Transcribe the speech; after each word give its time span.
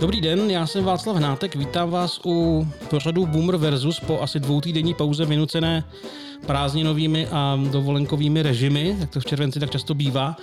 Dobrý 0.00 0.20
den, 0.20 0.50
já 0.50 0.66
jsem 0.66 0.84
Václav 0.84 1.16
Hnátek, 1.16 1.56
vítám 1.56 1.90
vás 1.90 2.20
u 2.26 2.66
pořadu 2.90 3.26
Boomer 3.26 3.56
versus 3.56 4.00
po 4.00 4.20
asi 4.20 4.40
dvoutýdenní 4.40 4.94
pauze 4.94 5.24
vynucené 5.24 5.84
prázdninovými 6.46 7.28
a 7.28 7.60
dovolenkovými 7.70 8.42
režimy, 8.42 8.96
jak 8.98 9.10
to 9.10 9.20
v 9.20 9.24
červenci 9.24 9.60
tak 9.60 9.70
často 9.70 9.94
bývá. 9.94 10.36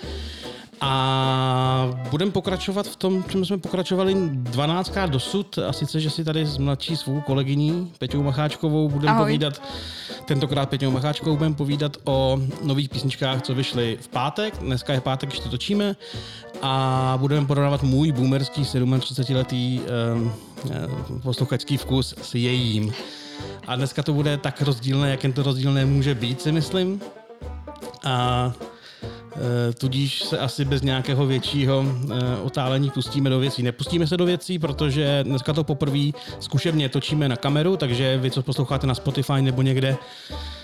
A 0.81 1.89
budeme 2.11 2.31
pokračovat 2.31 2.87
v 2.87 2.95
tom, 2.95 3.23
čem 3.29 3.45
jsme 3.45 3.57
pokračovali 3.57 4.15
12krát 4.15 5.09
dosud, 5.09 5.59
a 5.67 5.73
sice, 5.73 5.99
že 5.99 6.09
si 6.09 6.23
tady 6.23 6.45
s 6.45 6.57
mladší 6.57 6.95
svou 6.95 7.21
kolegyní 7.21 7.91
Peťou 7.97 8.23
Macháčkovou 8.23 8.89
budeme 8.89 9.17
povídat, 9.17 9.61
tentokrát 10.25 10.69
Peťou 10.69 10.91
Macháčkovou 10.91 11.37
budeme 11.37 11.55
povídat 11.55 11.97
o 12.03 12.39
nových 12.63 12.89
písničkách, 12.89 13.41
co 13.41 13.55
vyšly 13.55 13.97
v 14.01 14.07
pátek. 14.07 14.57
Dneska 14.57 14.93
je 14.93 15.01
pátek, 15.01 15.29
když 15.29 15.39
to 15.39 15.49
točíme. 15.49 15.95
A 16.67 17.17
budeme 17.21 17.47
porovnávat 17.47 17.83
můj 17.83 18.11
boomerský 18.11 18.61
37-letý 18.61 19.81
um, 20.15 20.33
posluchačský 21.21 21.77
vkus 21.77 22.15
s 22.21 22.35
jejím. 22.35 22.93
A 23.67 23.75
dneska 23.75 24.03
to 24.03 24.13
bude 24.13 24.37
tak 24.37 24.61
rozdílné, 24.61 25.11
jak 25.11 25.23
jen 25.23 25.33
to 25.33 25.43
rozdílné 25.43 25.85
může 25.85 26.15
být, 26.15 26.41
si 26.41 26.51
myslím. 26.51 27.01
A 28.03 28.53
Eh, 29.35 29.73
tudíž 29.73 30.23
se 30.23 30.37
asi 30.37 30.65
bez 30.65 30.81
nějakého 30.81 31.25
většího 31.25 31.85
eh, 31.85 32.41
otálení 32.43 32.89
pustíme 32.89 33.29
do 33.29 33.39
věcí. 33.39 33.63
Nepustíme 33.63 34.07
se 34.07 34.17
do 34.17 34.25
věcí, 34.25 34.59
protože 34.59 35.23
dneska 35.23 35.53
to 35.53 35.63
poprvé 35.63 36.09
zkušebně 36.39 36.89
točíme 36.89 37.29
na 37.29 37.35
kameru, 37.35 37.77
takže 37.77 38.17
vy, 38.17 38.31
co 38.31 38.41
posloucháte 38.41 38.87
na 38.87 38.95
Spotify 38.95 39.41
nebo 39.41 39.61
někde, 39.61 39.97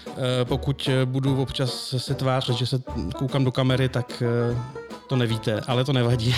eh, 0.08 0.12
pokud 0.44 0.90
budu 1.06 1.42
občas 1.42 1.96
se 1.98 2.14
tvářit, 2.14 2.58
že 2.58 2.66
se 2.66 2.82
koukám 3.16 3.46
do 3.46 3.52
kamery, 3.52 3.90
tak 3.90 4.24
to 5.12 5.16
nevíte, 5.16 5.62
ale 5.68 5.84
to 5.84 5.94
nevadí. 5.94 6.36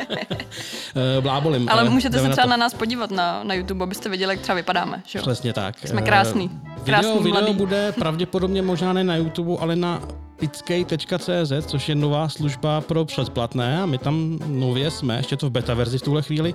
Blábolím. 1.20 1.68
Ale 1.68 1.90
můžete 1.90 2.18
se 2.18 2.28
třeba 2.28 2.46
na, 2.46 2.50
na 2.50 2.56
nás 2.56 2.74
podívat 2.74 3.10
na, 3.10 3.44
na 3.44 3.54
YouTube, 3.54 3.82
abyste 3.82 4.08
viděli, 4.08 4.34
jak 4.34 4.40
třeba 4.40 4.56
vypadáme. 4.56 5.02
Že? 5.06 5.18
Přesně 5.18 5.52
tak. 5.52 5.78
Jsme 5.78 6.02
krásný. 6.02 6.50
krásný 6.84 7.18
video, 7.22 7.40
video 7.40 7.54
bude 7.54 7.92
pravděpodobně 7.92 8.62
možná 8.62 8.92
ne 8.92 9.04
na 9.04 9.16
YouTube, 9.16 9.56
ale 9.60 9.76
na 9.76 10.02
pickej.cz, 10.36 11.66
což 11.66 11.88
je 11.88 11.94
nová 11.94 12.28
služba 12.28 12.80
pro 12.80 13.04
předplatné 13.04 13.82
a 13.82 13.86
my 13.86 13.98
tam 13.98 14.38
nově 14.46 14.90
jsme, 14.90 15.16
ještě 15.16 15.36
to 15.36 15.46
v 15.46 15.50
beta 15.50 15.74
verzi 15.74 15.98
v 15.98 16.02
tuhle 16.02 16.22
chvíli, 16.22 16.54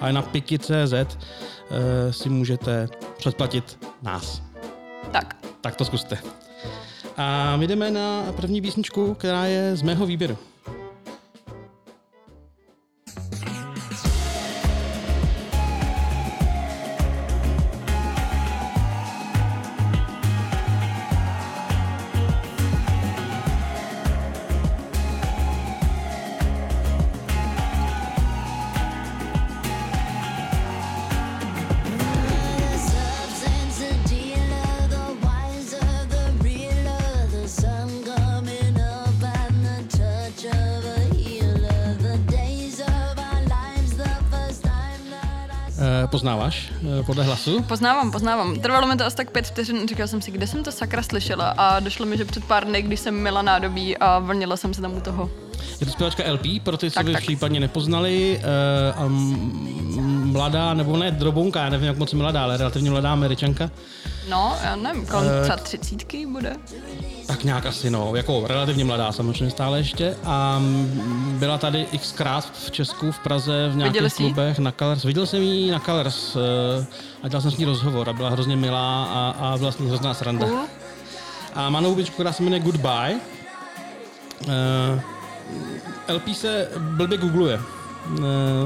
ale 0.00 0.12
na 0.12 0.22
piky.cz 0.22 0.92
uh, 0.92 0.98
eh, 1.70 2.12
si 2.12 2.28
můžete 2.28 2.88
předplatit 3.16 3.78
nás. 4.02 4.42
Tak. 5.10 5.36
Tak 5.60 5.76
to 5.76 5.84
zkuste. 5.84 6.18
A 7.16 7.56
my 7.56 7.66
jdeme 7.66 7.90
na 7.90 8.32
první 8.36 8.60
písničku, 8.60 9.14
která 9.14 9.44
je 9.44 9.76
z 9.76 9.82
mého 9.82 10.06
výběru. 10.06 10.38
Podle 47.08 47.24
hlasu? 47.24 47.62
Poznávám, 47.62 48.10
poznávám. 48.10 48.60
Trvalo 48.60 48.86
mi 48.86 48.96
to 48.96 49.06
asi 49.06 49.16
tak 49.16 49.30
pět 49.30 49.46
vteřin, 49.46 49.88
říkal 49.88 50.08
jsem 50.08 50.22
si, 50.22 50.30
kde 50.30 50.46
jsem 50.46 50.64
to 50.64 50.72
sakra 50.72 51.02
slyšela 51.02 51.48
a 51.50 51.80
došlo 51.80 52.06
mi, 52.06 52.16
že 52.16 52.24
před 52.24 52.44
pár 52.44 52.64
dny, 52.64 52.82
když 52.82 53.00
jsem 53.00 53.20
měla 53.20 53.42
nádobí 53.42 53.96
a 53.96 54.18
vlnila 54.18 54.56
jsem 54.56 54.74
se 54.74 54.80
tam 54.80 54.96
u 54.96 55.00
toho. 55.00 55.30
Je 55.80 55.86
to 55.86 55.92
zpěvačka 55.92 56.32
LP, 56.32 56.46
pro 56.62 56.76
ty, 56.76 56.90
co 56.90 57.02
by 57.02 57.14
případně 57.14 57.60
nepoznali. 57.60 58.40
Uh, 58.98 59.06
um, 59.06 60.32
mladá, 60.32 60.74
nebo 60.74 60.96
ne, 60.96 61.10
drobunka, 61.10 61.64
já 61.64 61.70
nevím, 61.70 61.86
jak 61.86 61.98
moc 61.98 62.12
mladá, 62.12 62.42
ale 62.42 62.56
relativně 62.56 62.90
mladá 62.90 63.12
američanka. 63.12 63.70
No, 64.28 64.56
já 64.64 64.76
nevím, 64.76 65.06
kolem 65.06 65.26
uh, 65.26 65.42
třeba 65.42 65.56
třicítky 65.56 66.26
bude. 66.26 66.56
Tak 67.26 67.44
nějak 67.44 67.66
asi, 67.66 67.90
no, 67.90 68.16
jako 68.16 68.46
relativně 68.46 68.84
mladá 68.84 69.12
samozřejmě 69.12 69.50
stále 69.50 69.78
ještě. 69.78 70.16
A 70.24 70.62
byla 71.38 71.58
tady 71.58 71.86
xkrát 71.98 72.52
v 72.52 72.70
Česku, 72.70 73.12
v 73.12 73.18
Praze, 73.18 73.68
v 73.68 73.76
nějakých 73.76 74.14
klubech 74.14 74.58
na 74.58 74.72
Colors. 74.72 75.04
Viděl 75.04 75.26
jsem 75.26 75.42
ji 75.42 75.70
na 75.70 75.80
Colors 75.80 76.36
uh, 76.36 76.42
a 77.22 77.28
dělal 77.28 77.42
jsem 77.42 77.50
s 77.50 77.56
ní 77.56 77.64
rozhovor 77.64 78.08
a 78.08 78.12
byla 78.12 78.30
hrozně 78.30 78.56
milá 78.56 79.04
a, 79.04 79.34
a 79.40 79.56
vlastně 79.56 79.88
hrozná 79.88 80.14
sranda. 80.14 80.46
Cool. 80.46 80.64
A 81.54 81.70
má 81.70 81.80
novou 81.80 82.04
která 82.04 82.32
se 82.32 82.42
jmenuje 82.42 82.60
Goodbye. 82.60 83.20
Uh, 84.46 85.00
LP 86.08 86.34
se 86.34 86.68
blbě 86.78 87.18
googluje, 87.18 87.60
uh, 88.10 88.24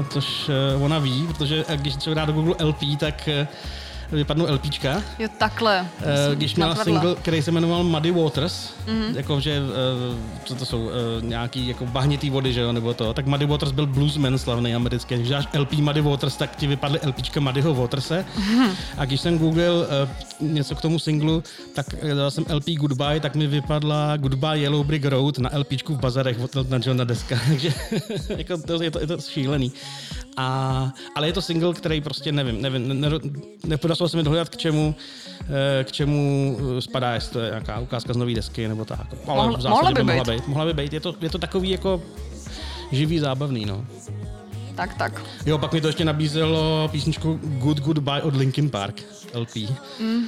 což 0.09 0.49
uh, 0.75 0.83
ona 0.83 0.99
ví, 0.99 1.27
protože 1.27 1.65
když 1.75 1.95
třeba 1.95 2.13
dá 2.13 2.25
do 2.25 2.33
Google 2.33 2.55
LP, 2.63 2.79
tak 2.99 3.29
uh, 3.41 3.47
vypadnou 4.15 4.53
LPčka. 4.53 5.01
Jo, 5.19 5.27
takhle. 5.37 5.87
Uh, 5.99 6.35
když 6.35 6.55
měla 6.55 6.69
napadla. 6.69 6.99
single, 6.99 7.15
který 7.15 7.41
se 7.41 7.51
jmenoval 7.51 7.83
Muddy 7.83 8.11
Waters, 8.11 8.73
mm-hmm. 8.85 9.15
jako 9.15 9.39
že, 9.39 9.59
uh, 9.59 10.17
co 10.45 10.55
to 10.55 10.65
jsou, 10.65 10.85
uh, 10.85 10.91
nějaký 11.21 11.67
jako 11.67 11.85
bahnitý 11.85 12.29
vody, 12.29 12.53
že 12.53 12.61
jo, 12.61 12.71
nebo 12.71 12.93
to, 12.93 13.13
tak 13.13 13.25
Muddy 13.25 13.45
Waters 13.45 13.71
byl 13.71 13.87
bluesman 13.87 14.37
slavný 14.37 14.75
americký. 14.75 15.15
Když 15.15 15.29
dáš 15.29 15.47
LP 15.59 15.71
Muddy 15.73 16.01
Waters, 16.01 16.35
tak 16.37 16.55
ti 16.55 16.67
vypadly 16.67 16.99
LPčka 17.07 17.39
Muddyho 17.39 17.73
Waterse. 17.73 18.25
Mm-hmm. 18.37 18.69
A 18.97 19.05
když 19.05 19.21
jsem 19.21 19.37
googlil 19.37 19.87
uh, 20.41 20.47
něco 20.47 20.75
k 20.75 20.81
tomu 20.81 20.99
singlu, 20.99 21.43
tak 21.75 21.85
dal 22.15 22.31
jsem 22.31 22.45
LP 22.53 22.65
Goodbye, 22.65 23.19
tak 23.19 23.35
mi 23.35 23.47
vypadla 23.47 24.17
Goodbye 24.17 24.59
Yellow 24.59 24.85
Brick 24.85 25.05
Road 25.05 25.37
na 25.37 25.49
LPčku 25.57 25.95
v 25.95 25.99
bazarech 25.99 26.39
od 26.39 26.69
na 26.69 26.79
Johna 26.85 27.03
Deska. 27.03 27.39
Takže 27.47 27.73
jako 28.37 28.57
to, 28.57 28.83
je, 28.83 28.91
to, 28.91 28.99
je 28.99 29.07
to 29.07 29.17
šílený. 29.17 29.71
A, 30.37 30.91
ale 31.15 31.27
je 31.27 31.33
to 31.33 31.41
single, 31.41 31.73
který 31.73 32.01
prostě 32.01 32.31
nevím, 32.31 32.61
nevím, 32.61 32.87
ne, 32.87 33.09
ne, 33.09 33.19
nepodařilo 33.65 34.02
se 34.09 34.17
mi 34.17 34.23
dohledat 34.23 34.49
k 34.49 34.57
čemu, 34.57 34.95
eh, 35.41 35.83
k 35.83 35.91
čemu 35.91 36.57
eh, 36.77 36.81
spadá, 36.81 37.13
jestli 37.13 37.33
to 37.33 37.39
je 37.39 37.49
nějaká 37.49 37.79
ukázka 37.79 38.13
z 38.13 38.17
nové 38.17 38.33
desky 38.33 38.67
nebo 38.67 38.85
tak. 38.85 39.07
Ale 39.27 39.47
Mohl, 39.47 39.61
zásadu, 39.61 39.69
mohla 39.69 39.91
by, 39.91 40.03
mohla 40.03 40.23
být. 40.23 40.47
Mohla 40.47 40.65
by 40.65 40.73
být. 40.73 40.93
Je 40.93 40.99
to, 40.99 41.15
je 41.21 41.29
to 41.29 41.37
takový 41.37 41.69
jako 41.69 42.01
živý, 42.91 43.19
zábavný, 43.19 43.65
no. 43.65 43.85
Tak, 44.75 44.93
tak. 44.93 45.21
Jo, 45.45 45.57
pak 45.57 45.73
mi 45.73 45.81
to 45.81 45.87
ještě 45.87 46.05
nabízelo 46.05 46.89
písničku 46.91 47.39
Good 47.43 47.79
Goodbye 47.79 48.21
od 48.21 48.35
Linkin 48.35 48.69
Park, 48.69 49.01
LP. 49.33 49.55
Mm. 49.99 50.23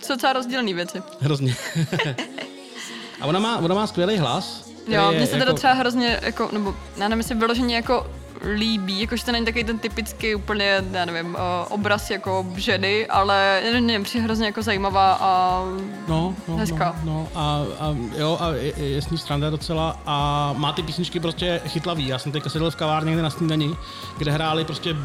Co 0.00 0.12
docela 0.12 0.32
rozdílný 0.32 0.74
věci. 0.74 1.02
Hrozně. 1.20 1.56
A 3.20 3.26
ona 3.26 3.40
má, 3.40 3.58
ona 3.58 3.74
má 3.74 3.86
skvělý 3.86 4.16
hlas. 4.16 4.70
Jo, 4.88 5.12
mně 5.12 5.26
se 5.26 5.32
jako... 5.32 5.44
teda 5.44 5.52
třeba 5.52 5.72
hrozně, 5.72 6.20
jako, 6.22 6.48
nebo 6.52 6.74
já 6.96 7.08
nevím, 7.08 7.20
jestli 7.20 7.34
vyloženě 7.34 7.76
jako 7.76 8.06
líbí, 8.54 9.00
jakože 9.00 9.24
to 9.24 9.32
není 9.32 9.44
takový 9.44 9.64
ten 9.64 9.78
typický 9.78 10.34
úplně, 10.34 10.84
já 10.92 11.04
nevím, 11.04 11.36
obraz 11.68 12.10
jako 12.10 12.46
ženy, 12.56 13.06
ale 13.06 13.62
nevím, 13.72 14.02
přijde 14.02 14.24
hrozně 14.24 14.46
jako 14.46 14.62
zajímavá 14.62 15.18
a 15.20 15.64
no, 16.08 16.34
no, 16.48 16.56
hezká. 16.56 16.96
No, 17.04 17.12
no 17.12 17.28
a, 17.34 17.62
a, 17.80 17.96
jo, 18.18 18.38
a 18.40 18.50
je, 18.50 18.84
je 18.84 19.02
s 19.02 19.10
ní 19.10 19.18
stranda 19.18 19.50
docela 19.50 20.00
a 20.06 20.54
má 20.56 20.72
ty 20.72 20.82
písničky 20.82 21.20
prostě 21.20 21.60
chytlavý. 21.66 22.06
Já 22.06 22.18
jsem 22.18 22.32
teďka 22.32 22.50
sedl 22.50 22.70
v 22.70 22.76
kavárně 22.76 23.08
někde 23.08 23.22
na 23.22 23.30
snídani, 23.30 23.76
kde 24.18 24.30
hráli 24.30 24.64
prostě 24.64 24.96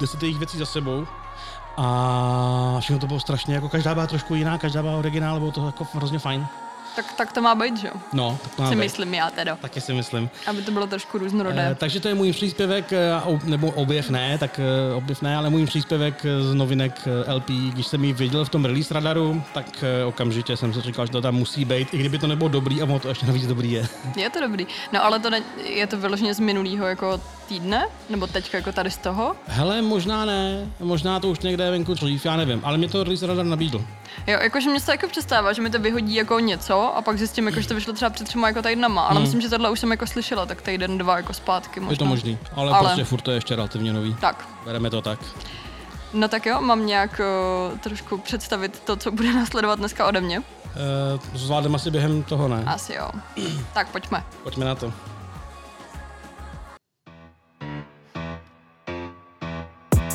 deset 0.00 0.22
jejich 0.22 0.38
věcí 0.38 0.58
za 0.58 0.66
sebou 0.66 1.06
a 1.76 2.76
všechno 2.80 2.98
to 2.98 3.06
bylo 3.06 3.20
strašně, 3.20 3.54
jako 3.54 3.68
každá 3.68 3.94
byla 3.94 4.06
trošku 4.06 4.34
jiná, 4.34 4.58
každá 4.58 4.82
byla 4.82 4.96
originál, 4.96 5.38
bylo 5.38 5.52
to 5.52 5.66
jako 5.66 5.86
hrozně 5.94 6.18
fajn. 6.18 6.46
Tak, 6.96 7.12
tak 7.12 7.32
to 7.32 7.40
má 7.42 7.54
být, 7.54 7.76
že 7.76 7.86
jo? 7.86 7.94
No, 8.12 8.38
tak 8.42 8.54
to 8.54 8.62
má 8.62 8.68
si 8.68 8.74
být. 8.74 8.80
myslím 8.80 9.14
já 9.14 9.30
teda. 9.30 9.56
Taky 9.56 9.80
si 9.80 9.92
myslím. 9.94 10.30
Aby 10.46 10.62
to 10.62 10.70
bylo 10.70 10.86
trošku 10.86 11.18
různorodé. 11.18 11.70
E, 11.70 11.74
takže 11.74 12.00
to 12.00 12.08
je 12.08 12.14
můj 12.14 12.32
příspěvek, 12.32 12.92
eh, 12.92 13.20
nebo 13.44 13.70
objev 13.70 14.10
ne, 14.10 14.38
tak 14.38 14.60
eh, 14.90 14.94
objev 14.94 15.22
ne, 15.22 15.36
ale 15.36 15.50
můj 15.50 15.66
příspěvek 15.66 16.26
z 16.40 16.54
novinek 16.54 17.08
LP. 17.34 17.50
Když 17.72 17.86
jsem 17.86 18.04
ji 18.04 18.12
viděl 18.12 18.44
v 18.44 18.48
tom 18.48 18.64
release 18.64 18.94
radaru, 18.94 19.42
tak 19.54 19.84
okamžitě 20.06 20.56
jsem 20.56 20.74
si 20.74 20.80
říkal, 20.80 21.06
že 21.06 21.12
to 21.12 21.20
tam 21.20 21.34
musí 21.34 21.64
být, 21.64 21.94
i 21.94 21.98
kdyby 21.98 22.18
to 22.18 22.26
nebylo 22.26 22.48
dobrý, 22.48 22.80
a 22.80 22.84
ono 22.84 22.98
to 22.98 23.08
ještě 23.08 23.26
navíc 23.26 23.46
dobrý 23.46 23.72
je. 23.72 23.88
Je 24.16 24.30
to 24.30 24.40
dobrý. 24.40 24.66
No 24.92 25.04
ale 25.04 25.18
to 25.18 25.30
ne, 25.30 25.40
je 25.64 25.86
to 25.86 25.96
vyloženě 25.98 26.34
z 26.34 26.40
minulého 26.40 26.86
jako 26.86 27.20
týdne? 27.48 27.86
Nebo 28.10 28.26
teďka 28.26 28.58
jako 28.58 28.72
tady 28.72 28.90
z 28.90 28.96
toho? 28.96 29.36
Hele, 29.46 29.82
možná 29.82 30.24
ne, 30.24 30.66
možná 30.80 31.20
to 31.20 31.28
už 31.28 31.38
někde 31.40 31.70
venku 31.70 31.94
dřív, 31.94 32.24
já 32.26 32.36
nevím, 32.36 32.60
ale 32.64 32.78
mě 32.78 32.88
to 32.88 33.04
release 33.04 33.26
radar 33.26 33.46
nabídl. 33.46 33.84
Jo, 34.26 34.38
jakože 34.42 34.70
mě 34.70 34.80
se 34.80 34.92
jako 34.92 35.08
přestává, 35.08 35.52
že 35.52 35.62
mi 35.62 35.70
to 35.70 35.78
vyhodí 35.78 36.14
jako 36.14 36.38
něco 36.40 36.81
a 36.88 37.02
pak 37.02 37.18
zjistím, 37.18 37.46
jako, 37.46 37.60
že 37.60 37.68
to 37.68 37.74
vyšlo 37.74 37.92
třeba 37.92 38.10
před 38.10 38.24
třema 38.28 38.48
jako 38.48 38.62
týdnama, 38.62 39.02
ale 39.02 39.14
hmm. 39.14 39.22
myslím, 39.22 39.40
že 39.40 39.48
tohle 39.48 39.70
už 39.70 39.80
jsem 39.80 39.90
jako 39.90 40.06
slyšela, 40.06 40.46
tak 40.46 40.62
týden, 40.62 40.98
dva 40.98 41.16
jako 41.16 41.32
zpátky 41.32 41.80
možná. 41.80 41.92
Je 41.92 41.98
to 41.98 42.04
možný, 42.04 42.38
ale, 42.54 42.72
ale... 42.72 42.88
prostě 42.88 43.04
furt 43.04 43.20
to 43.20 43.30
je 43.30 43.36
ještě 43.36 43.56
relativně 43.56 43.92
nový. 43.92 44.16
Tak. 44.20 44.48
Bereme 44.64 44.90
to 44.90 45.02
tak. 45.02 45.18
No 46.12 46.28
tak 46.28 46.46
jo, 46.46 46.60
mám 46.60 46.86
nějak 46.86 47.20
uh, 47.72 47.78
trošku 47.78 48.18
představit 48.18 48.82
to, 48.84 48.96
co 48.96 49.10
bude 49.10 49.34
následovat 49.34 49.78
dneska 49.78 50.06
ode 50.06 50.20
mě. 50.20 50.38
Uh, 50.38 50.44
zvládneme 51.34 51.76
asi 51.76 51.90
během 51.90 52.22
toho, 52.22 52.48
ne? 52.48 52.64
Asi 52.66 52.94
jo. 52.94 53.10
tak 53.74 53.88
pojďme. 53.88 54.24
Pojďme 54.42 54.64
na 54.64 54.74
to. 54.74 54.92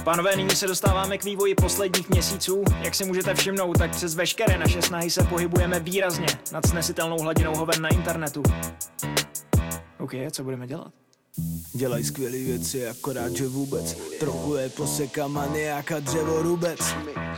Pánové, 0.08 0.36
nyní 0.36 0.56
se 0.56 0.68
dostáváme 0.68 1.18
k 1.18 1.24
vývoji 1.24 1.56
posledních 1.56 2.10
měsíců. 2.10 2.64
Jak 2.82 2.96
si 2.96 3.06
můžete 3.06 3.34
všimnout, 3.34 3.78
tak 3.78 3.92
přes 3.92 4.16
veškeré 4.16 4.58
naše 4.58 4.82
snahy 4.82 5.10
se 5.10 5.24
pohybujeme 5.24 5.80
výrazně 5.80 6.28
nad 6.52 6.66
snesitelnou 6.66 7.22
hladinou 7.22 7.56
hoven 7.56 7.82
na 7.82 7.90
internetu. 7.90 8.44
OK, 10.00 10.12
co 10.32 10.44
budeme 10.44 10.68
dělat? 10.68 10.92
Dělaj 11.74 12.04
skvělé 12.04 12.38
věci, 12.38 12.88
akorát 12.88 13.36
že 13.36 13.48
vůbec 13.48 13.98
Trochu 14.20 14.56
je 14.56 14.70
poseka 14.70 15.28
maniak 15.28 15.92
a 15.92 16.00
dřevorubec 16.00 16.80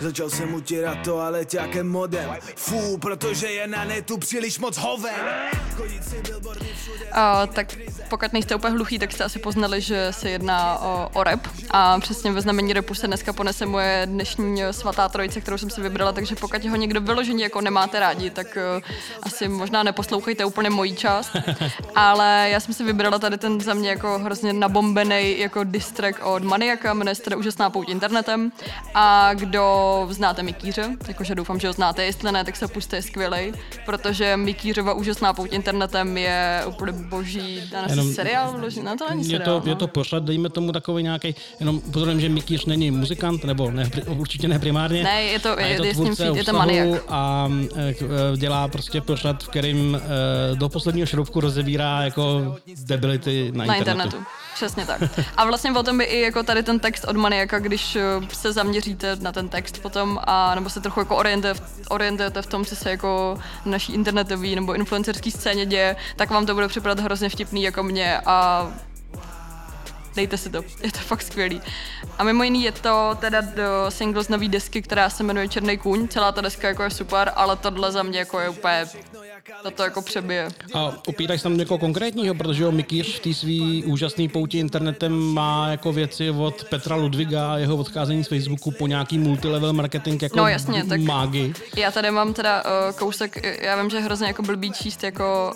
Začal 0.02 0.30
jsem 0.30 0.54
utírat 0.54 0.98
to, 1.06 1.20
ale 1.20 1.46
těkem 1.46 1.88
modem 1.88 2.30
Fú, 2.56 2.98
protože 2.98 3.48
je 3.48 3.68
na 3.68 3.86
netu 3.86 4.18
příliš 4.18 4.60
moc 4.60 4.78
hoven 4.78 5.26
A, 7.12 7.48
tak 7.48 7.68
pokud 8.10 8.34
nejste 8.34 8.56
úplně 8.56 8.74
hluchý, 8.74 9.00
tak 9.00 9.12
jste 9.12 9.24
asi 9.24 9.40
poznali, 9.40 9.82
že 9.82 10.08
se 10.12 10.30
jedná 10.30 10.80
o, 10.82 11.10
o 11.14 11.24
rap. 11.24 11.48
A 11.72 12.00
přesně 12.00 12.32
ve 12.32 12.42
znamení 12.42 12.74
repu 12.74 12.94
se 12.94 13.08
dneska 13.08 13.34
ponese 13.34 13.66
moje 13.66 14.02
dnešní 14.06 14.62
svatá 14.72 15.10
trojice, 15.10 15.42
kterou 15.42 15.58
jsem 15.58 15.70
si 15.70 15.82
vybrala, 15.82 16.12
takže 16.12 16.36
pokud 16.36 16.66
ho 16.66 16.76
někdo 16.76 17.02
vyloženě 17.02 17.44
jako 17.44 17.62
nemáte 17.62 18.00
rádi, 18.00 18.30
tak 18.30 18.48
uh, 18.78 18.82
asi 19.24 19.48
možná 19.48 19.84
neposlouchejte 19.84 20.46
úplně 20.46 20.70
mojí 20.70 20.96
část. 20.96 21.32
Ale 21.96 22.48
já 22.52 22.60
jsem 22.60 22.74
si 22.74 22.84
vybrala 22.84 23.20
tady 23.20 23.38
ten 23.38 23.62
za 23.62 23.74
mě 23.74 23.90
jako 23.90 24.20
hrozně 24.20 24.54
nabombený 24.54 25.40
jako 25.40 25.64
distrek 25.64 26.26
od 26.26 26.44
Maniaka, 26.44 26.94
jmenuje 26.94 27.16
se 27.16 27.36
Úžasná 27.36 27.70
pouť 27.70 27.90
internetem. 27.90 28.52
A 28.94 29.34
kdo 29.34 30.08
znáte 30.12 30.44
Mikýře, 30.44 30.90
jakože 31.08 31.36
doufám, 31.36 31.60
že 31.60 31.68
ho 31.68 31.74
znáte, 31.74 32.06
jestli 32.06 32.32
ne, 32.32 32.44
tak 32.44 32.56
se 32.56 32.68
puste, 32.68 33.02
skvělej, 33.02 33.54
protože 33.86 34.38
Mikýřova 34.38 34.94
Úžasná 34.94 35.34
pouť 35.34 35.54
internetem 35.54 35.69
je 36.18 36.64
úplně 36.68 36.92
boží, 36.92 37.62
dá 37.72 37.86
Jenom- 37.90 38.14
seriál, 38.14 38.54
vloží, 38.58 38.82
no 38.84 38.96
to 38.98 39.06
není 39.10 39.24
Je 39.24 39.30
seriál. 39.40 39.62
to, 39.62 39.70
je 39.70 39.76
to 39.76 39.88
pořad, 39.88 40.24
dejme 40.24 40.50
tomu 40.50 40.72
takový 40.72 41.04
nějaký, 41.04 41.36
jenom 41.60 41.80
pozorujeme, 41.82 42.22
že 42.22 42.30
Mikýř 42.30 42.66
není 42.66 42.92
muzikant, 42.92 43.44
nebo 43.44 43.72
ne, 43.72 43.90
určitě 44.08 44.48
ne 44.48 44.60
primárně. 44.60 45.04
Ne, 45.04 45.22
je 45.24 45.40
to- 45.40 45.60
je- 45.60 45.68
je, 45.68 45.78
to 45.78 45.84
je 45.84 45.96
s 45.96 45.98
ním 45.98 46.16
feed, 46.16 46.36
je 46.36 46.44
to 46.44 46.54
maniak. 46.54 47.04
A 47.08 47.50
eh, 47.76 47.96
eh, 48.34 48.38
dělá 48.38 48.68
prostě 48.68 49.02
pořad, 49.02 49.44
v 49.44 49.48
kterým 49.48 49.96
eh, 50.02 50.56
do 50.56 50.70
posledního 50.70 51.06
šroubku 51.08 51.40
rozebírá 51.40 52.02
jako 52.02 52.56
debility 52.86 53.52
na, 53.56 53.66
na 53.66 53.76
internetu. 53.76 54.08
internetu. 54.08 54.30
Přesně 54.60 54.86
tak. 54.86 55.02
A 55.38 55.46
vlastně 55.46 55.72
o 55.72 55.84
tom 55.84 56.02
je 56.02 56.08
i 56.08 56.22
jako 56.22 56.44
tady 56.44 56.64
ten 56.64 56.80
text 56.80 57.04
od 57.04 57.16
Maniaka, 57.16 57.60
když 57.60 57.96
eh, 57.96 58.02
se 58.34 58.54
zaměříte 58.54 59.16
na 59.16 59.32
ten 59.32 59.50
text 59.50 59.82
potom, 59.82 60.20
a 60.24 60.56
nebo 60.56 60.70
se 60.70 60.82
trochu 60.82 61.00
jako 61.00 61.16
orientujete, 61.16 61.62
orientujete 61.90 62.42
v 62.42 62.46
tom, 62.46 62.66
co 62.66 62.76
se 62.76 62.90
jako 62.90 63.40
na 63.66 63.72
naší 63.72 63.94
internetový 63.94 64.56
nebo 64.56 64.74
influencerský 64.74 65.32
scéně 65.32 65.66
děje, 65.66 65.96
tak 66.16 66.30
vám 66.30 66.46
to 66.46 66.54
bude 66.54 66.68
připadat 66.68 67.00
hrozně 67.00 67.30
vtipný 67.30 67.64
jako 67.64 67.84
mě 67.84 68.20
a 68.26 68.68
dejte 70.16 70.38
si 70.38 70.50
to, 70.50 70.64
je 70.84 70.92
to 70.92 71.00
fakt 71.00 71.22
skvělý. 71.22 71.62
A 72.18 72.24
mimo 72.24 72.44
jiný 72.44 72.64
je 72.64 72.72
to 72.72 73.18
teda 73.20 73.42
do 73.42 73.86
single 73.90 74.24
z 74.24 74.30
nový 74.30 74.50
desky, 74.50 74.82
která 74.82 75.10
se 75.10 75.24
jmenuje 75.24 75.48
Černý 75.48 75.78
kůň. 75.78 76.08
Celá 76.08 76.32
ta 76.32 76.42
deska 76.42 76.68
jako 76.68 76.84
je 76.84 76.90
super, 76.90 77.32
ale 77.36 77.56
tohle 77.56 77.92
za 77.92 78.04
mě 78.04 78.20
jako 78.20 78.40
je 78.40 78.50
úplně, 78.50 78.86
to 79.64 79.72
to 79.72 79.84
jako 79.84 80.02
přebije. 80.02 80.48
A 80.74 80.94
upítaš 81.08 81.42
tam 81.42 81.58
někoho 81.58 81.78
konkrétního, 81.78 82.36
protože 82.36 82.64
jo, 82.64 82.72
Mikýř 82.72 83.16
v 83.16 83.20
té 83.20 83.34
svý 83.34 83.84
úžasný 83.84 84.28
pouti 84.30 84.58
internetem 84.60 85.14
má 85.34 85.68
jako 85.72 85.94
věci 85.94 86.30
od 86.30 86.64
Petra 86.64 86.96
Ludviga 86.96 87.54
a 87.54 87.58
jeho 87.58 87.78
odcházení 87.78 88.24
z 88.24 88.28
Facebooku 88.28 88.72
po 88.72 88.88
nějaký 88.88 89.18
multilevel 89.18 89.74
marketing 89.74 90.22
jako 90.24 90.38
No, 90.38 90.48
jasně, 90.48 90.84
tak- 90.84 91.02
mágy. 91.02 91.54
Já 91.78 91.92
tady 91.92 92.12
mám 92.12 92.34
teda 92.34 92.64
uh, 92.66 92.96
kousek, 92.98 93.62
já 93.62 93.82
vím, 93.82 93.90
že 93.90 93.98
je 93.98 94.04
hrozně 94.04 94.28
jako 94.28 94.42
blbý 94.42 94.72
číst 94.72 95.04
jako 95.04 95.54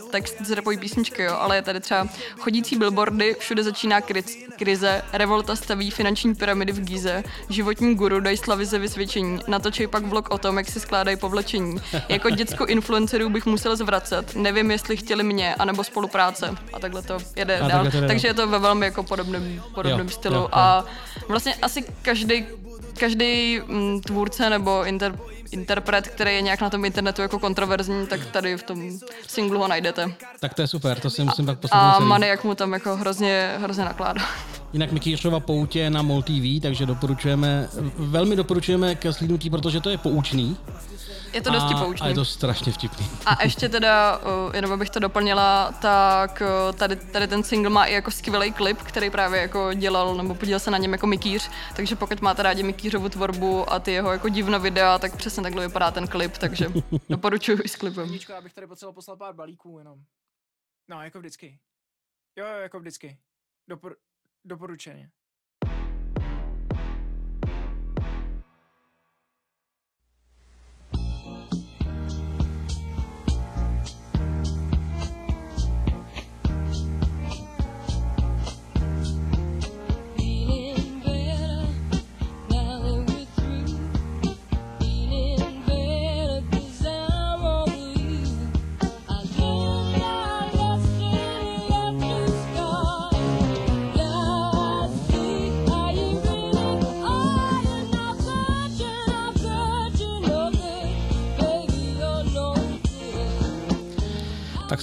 uh, 0.00 0.08
text 0.10 0.36
z 0.46 0.50
repový 0.50 0.76
písničky, 0.78 1.22
jo, 1.22 1.36
ale 1.38 1.56
je 1.56 1.62
tady 1.62 1.80
třeba 1.80 2.08
chodící 2.38 2.76
billboardy, 2.76 3.36
všude 3.38 3.62
začíná 3.62 4.00
kriz, 4.00 4.36
krize, 4.58 5.02
revolta 5.12 5.56
staví 5.56 5.90
finanční 5.90 6.34
pyramidy 6.34 6.72
v 6.72 6.80
Gize, 6.80 7.22
životní 7.48 7.94
guru 7.94 8.20
dají 8.20 8.36
slavy 8.36 8.66
ze 8.66 8.78
vysvědčení, 8.78 9.38
natočej 9.48 9.86
pak 9.86 10.04
vlog 10.06 10.30
o 10.30 10.38
tom, 10.38 10.56
jak 10.56 10.68
si 10.68 10.80
skládají 10.80 11.16
povlečení. 11.16 11.76
Jako 12.08 12.30
děcko 12.30 12.66
influencerů 12.74 13.28
bych 13.34 13.46
musel 13.46 13.76
zvracet, 13.76 14.34
nevím, 14.36 14.70
jestli 14.70 14.96
chtěli 14.96 15.22
mě, 15.24 15.54
anebo 15.54 15.84
spolupráce. 15.84 16.50
A 16.72 16.78
takhle 16.78 17.02
to 17.02 17.18
jede 17.36 17.58
A 17.58 17.68
dál. 17.68 17.84
to 17.90 18.00
jde 18.00 18.06
Takže 18.06 18.28
je 18.28 18.34
to 18.34 18.46
ve 18.46 18.58
velmi 18.58 18.86
jako 18.86 19.02
podobném, 19.02 19.62
podobném 19.74 20.06
Jo, 20.06 20.12
stylu. 20.12 20.34
jo, 20.34 20.40
jo. 20.42 20.48
A 20.52 20.84
vlastně 21.28 21.54
asi 21.62 21.84
každý 22.02 22.46
každý 22.98 23.60
mm, 23.66 24.00
tvůrce 24.00 24.50
nebo 24.50 24.84
inter, 24.84 25.18
interpret, 25.50 26.08
který 26.08 26.34
je 26.34 26.42
nějak 26.42 26.60
na 26.60 26.70
tom 26.70 26.84
internetu 26.84 27.22
jako 27.22 27.38
kontroverzní, 27.38 28.06
tak 28.06 28.26
tady 28.26 28.56
v 28.56 28.62
tom 28.62 28.90
singlu 29.28 29.58
ho 29.60 29.68
najdete. 29.68 30.12
Tak 30.40 30.54
to 30.54 30.62
je 30.62 30.68
super, 30.68 31.00
to 31.00 31.10
si 31.10 31.24
musím 31.24 31.46
pak 31.46 31.58
poslechnout 31.58 31.88
A 31.90 31.94
celý. 31.96 32.08
Maniak 32.08 32.44
mu 32.44 32.54
tam 32.54 32.72
jako 32.72 32.96
hrozně, 32.96 33.54
hrozně 33.58 33.84
nakládá. 33.84 34.22
Jinak 34.74 34.92
Mikýřova 34.92 35.40
poutě 35.40 35.90
na 35.90 36.02
MOL 36.02 36.22
TV, 36.22 36.62
takže 36.62 36.86
doporučujeme, 36.86 37.68
velmi 37.96 38.36
doporučujeme 38.36 38.94
ke 38.94 39.12
slídnutí, 39.12 39.50
protože 39.50 39.80
to 39.80 39.90
je 39.90 39.98
poučný. 39.98 40.56
Je 41.32 41.42
to 41.42 41.50
dosti 41.50 41.74
a, 41.74 41.84
poučný. 41.84 42.04
a 42.06 42.08
je 42.08 42.14
to 42.14 42.24
strašně 42.24 42.72
vtipný. 42.72 43.06
A 43.26 43.44
ještě 43.44 43.68
teda, 43.68 44.20
jenom 44.54 44.72
abych 44.72 44.90
to 44.90 44.98
doplnila, 45.00 45.72
tak 45.72 46.42
tady, 46.78 46.96
tady 46.96 47.28
ten 47.28 47.42
single 47.42 47.70
má 47.70 47.84
i 47.84 47.92
jako 47.92 48.10
skvělý 48.10 48.52
klip, 48.52 48.78
který 48.78 49.10
právě 49.10 49.40
jako 49.40 49.72
dělal, 49.72 50.14
nebo 50.14 50.34
podílel 50.34 50.60
se 50.60 50.70
na 50.70 50.78
něm 50.78 50.92
jako 50.92 51.06
Mikýř, 51.06 51.50
takže 51.76 51.96
pokud 51.96 52.20
máte 52.20 52.42
rádi 52.42 52.62
Mikýřovu 52.62 53.08
tvorbu 53.08 53.72
a 53.72 53.78
ty 53.78 53.92
jeho 53.92 54.12
jako 54.12 54.28
divno 54.28 54.60
videa, 54.60 54.98
tak 54.98 55.16
přesně 55.16 55.42
takhle 55.42 55.66
vypadá 55.66 55.90
ten 55.90 56.08
klip, 56.08 56.38
takže 56.38 56.66
doporučuji 57.08 57.58
i 57.64 57.68
s 57.68 57.76
klipem. 57.76 58.18
Já 58.28 58.40
bych 58.40 58.54
tady 58.54 58.66
potřeboval 58.66 58.94
poslat 58.94 59.18
pár 59.18 59.34
balíků 59.34 59.78
jenom. 59.78 59.98
No, 60.88 61.02
jako 61.02 61.18
vždycky. 61.18 61.58
Jo, 62.38 62.46
jo, 62.46 62.58
jako 62.58 62.80
vždycky. 62.80 63.18
Dopor- 63.70 63.94
doporučenie 64.44 65.10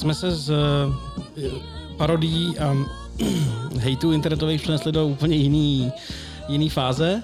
jsme 0.02 0.14
se 0.14 0.32
z 0.32 0.50
eh, 0.50 1.50
parodí 1.98 2.60
a 2.60 2.78
hejtu 3.80 4.12
internetových 4.12 4.62
přenesli 4.62 4.92
do 4.92 5.08
úplně 5.08 5.36
jiný, 5.36 5.92
jiný 6.48 6.70
fáze. 6.70 7.24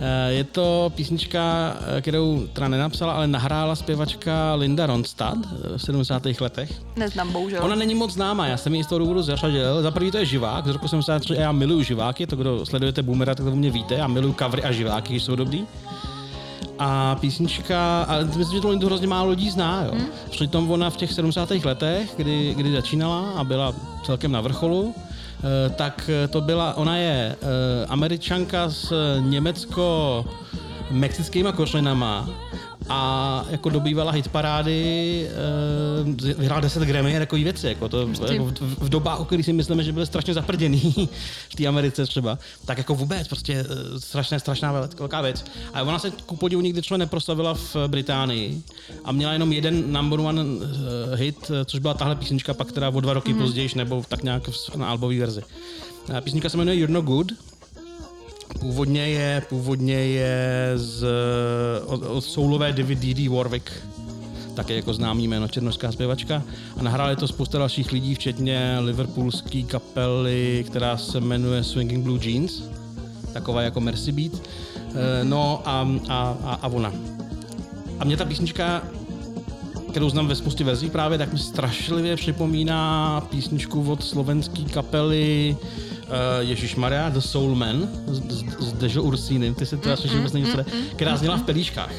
Eh, 0.00 0.32
Je 0.32 0.44
to 0.44 0.92
písnička, 0.94 1.74
eh, 1.96 2.00
kterou 2.00 2.46
teda 2.52 2.68
nenapsala, 2.68 3.12
ale 3.12 3.26
nahrála 3.26 3.76
zpěvačka 3.76 4.54
Linda 4.54 4.86
Ronstadt 4.86 5.38
v 5.76 5.82
70. 5.82 6.40
letech. 6.40 6.72
Neznám, 6.96 7.32
bohužel. 7.32 7.64
Ona 7.64 7.74
není 7.74 7.94
moc 7.94 8.12
známá, 8.12 8.46
já 8.46 8.56
jsem 8.56 8.74
ji 8.74 8.84
z 8.84 8.86
toho 8.86 8.98
důvodu 8.98 9.22
zařadil. 9.22 9.82
Za 9.82 9.90
prvý 9.90 10.10
to 10.10 10.18
je 10.18 10.26
živák 10.26 10.66
z 10.66 10.70
roku 10.70 10.88
73 10.88 11.38
a 11.38 11.40
já 11.40 11.52
miluju 11.52 11.82
živáky, 11.82 12.26
to 12.26 12.36
kdo 12.36 12.66
sledujete 12.66 13.02
Boomera, 13.02 13.34
tak 13.34 13.46
to 13.46 13.56
mě 13.56 13.70
víte, 13.70 13.94
já 13.94 14.06
miluju 14.06 14.34
covery 14.38 14.62
a 14.62 14.72
živáky, 14.72 15.12
když 15.12 15.22
jsou 15.22 15.36
dobrý. 15.36 15.64
A 16.78 17.16
písnička, 17.20 18.02
ale 18.02 18.24
myslím, 18.24 18.56
že 18.56 18.60
to 18.60 18.68
Lindu 18.68 18.86
hrozně 18.86 19.06
málo 19.06 19.30
lidí 19.30 19.50
zná, 19.50 19.84
jo. 19.84 19.90
Hmm. 19.94 20.06
Přitom 20.30 20.70
ona 20.70 20.90
v 20.90 20.96
těch 20.96 21.12
70. 21.12 21.50
letech, 21.50 22.14
kdy, 22.16 22.54
kdy 22.54 22.72
začínala 22.72 23.30
a 23.30 23.44
byla 23.44 23.74
celkem 24.04 24.32
na 24.32 24.40
vrcholu, 24.40 24.94
eh, 24.96 25.00
tak 25.70 26.10
eh, 26.12 26.28
to 26.28 26.40
byla, 26.40 26.74
ona 26.74 26.96
je 26.96 27.36
eh, 27.36 27.38
američanka 27.86 28.70
s 28.70 28.92
německo-mexickýma 29.20 31.52
kořenama 31.52 32.28
a 32.88 33.44
jako 33.50 33.70
dobývala 33.70 34.12
hitparády, 34.12 35.28
eh, 36.30 36.34
vyhrála 36.34 36.60
10 36.60 36.82
Grammy 36.82 37.16
a 37.16 37.18
takový 37.18 37.44
věci, 37.44 37.66
jako 37.66 37.88
to 37.88 38.08
jako 38.32 38.44
v, 38.44 38.78
v, 38.78 38.88
dobách, 38.88 39.20
o 39.20 39.24
kterých 39.24 39.46
si 39.46 39.52
myslíme, 39.52 39.82
že 39.82 39.92
byly 39.92 40.06
strašně 40.06 40.34
zaprděný 40.34 40.80
v 41.48 41.54
té 41.56 41.66
Americe 41.66 42.06
třeba, 42.06 42.38
tak 42.64 42.78
jako 42.78 42.94
vůbec 42.94 43.28
prostě 43.28 43.64
strašně, 43.98 44.40
strašná 44.40 44.72
vel- 44.72 44.98
velká 44.98 45.20
věc. 45.20 45.44
A 45.74 45.82
ona 45.82 45.98
se 45.98 46.10
ku 46.10 46.36
podivu 46.36 46.62
nikdy 46.62 46.80
třeba 46.82 46.98
neproslavila 46.98 47.54
v 47.54 47.76
Británii 47.86 48.62
a 49.04 49.12
měla 49.12 49.32
jenom 49.32 49.52
jeden 49.52 49.92
number 49.92 50.20
one 50.20 50.42
eh, 50.42 51.16
hit, 51.16 51.50
což 51.64 51.80
byla 51.80 51.94
tahle 51.94 52.16
písnička, 52.16 52.54
pak 52.54 52.72
teda 52.72 52.88
o 52.88 53.00
dva 53.00 53.12
roky 53.12 53.34
mm-hmm. 53.34 53.42
později, 53.42 53.68
nebo 53.76 54.04
tak 54.08 54.22
nějak 54.22 54.42
na 54.76 54.86
albové 54.86 55.18
verzi. 55.18 55.42
Písnička 56.20 56.48
se 56.48 56.56
jmenuje 56.56 56.76
You're 56.76 56.92
No 56.92 57.02
Good, 57.02 57.32
Původně 58.60 59.08
je, 59.08 59.42
původně 59.48 59.94
je 59.94 60.72
z, 60.76 61.06
od, 61.86 62.02
od 62.02 62.20
soulové 62.24 62.72
David 62.72 62.98
D.D. 62.98 63.28
Warwick, 63.28 63.70
také 64.54 64.74
jako 64.74 64.94
známý 64.94 65.28
jméno, 65.28 65.48
černožská 65.48 65.92
zpěvačka. 65.92 66.42
A 66.76 66.82
nahráli 66.82 67.16
to 67.16 67.28
spousta 67.28 67.58
dalších 67.58 67.92
lidí, 67.92 68.14
včetně 68.14 68.76
liverpoolské 68.80 69.62
kapely, 69.62 70.64
která 70.66 70.96
se 70.96 71.20
jmenuje 71.20 71.64
Swinging 71.64 72.04
Blue 72.04 72.28
Jeans. 72.28 72.62
taková 73.32 73.62
jako 73.62 73.80
Mercy 73.80 74.12
Beat. 74.12 74.32
Eh, 74.94 75.24
No 75.24 75.62
a, 75.64 75.88
a, 76.08 76.36
a, 76.44 76.54
a 76.62 76.68
ona. 76.68 76.92
A 77.98 78.04
mě 78.04 78.16
ta 78.16 78.24
písnička, 78.24 78.82
kterou 79.90 80.10
znám 80.10 80.26
ve 80.28 80.34
spoustě 80.34 80.64
verzí 80.64 80.90
právě, 80.90 81.18
tak 81.18 81.32
mi 81.32 81.38
strašlivě 81.38 82.16
připomíná 82.16 83.20
písničku 83.30 83.92
od 83.92 84.04
slovenské 84.04 84.62
kapely 84.62 85.56
Ježíš 86.40 86.76
Maria, 86.76 87.08
The 87.08 87.18
Soul 87.18 87.54
Man, 87.54 87.88
z, 88.06 88.32
z, 88.32 88.44
z 88.58 88.72
Dežo 88.72 89.02
Ursíny, 89.02 89.54
ty 89.54 89.66
si 89.66 89.76
teda 89.76 89.96
slyším 89.96 90.18
vůbec 90.18 90.32
není, 90.32 90.46
co 90.46 90.52
to 90.52 90.58
je, 90.58 90.66
která 90.96 91.16
zněla 91.16 91.36
v 91.36 91.42
pelíškách. 91.42 91.92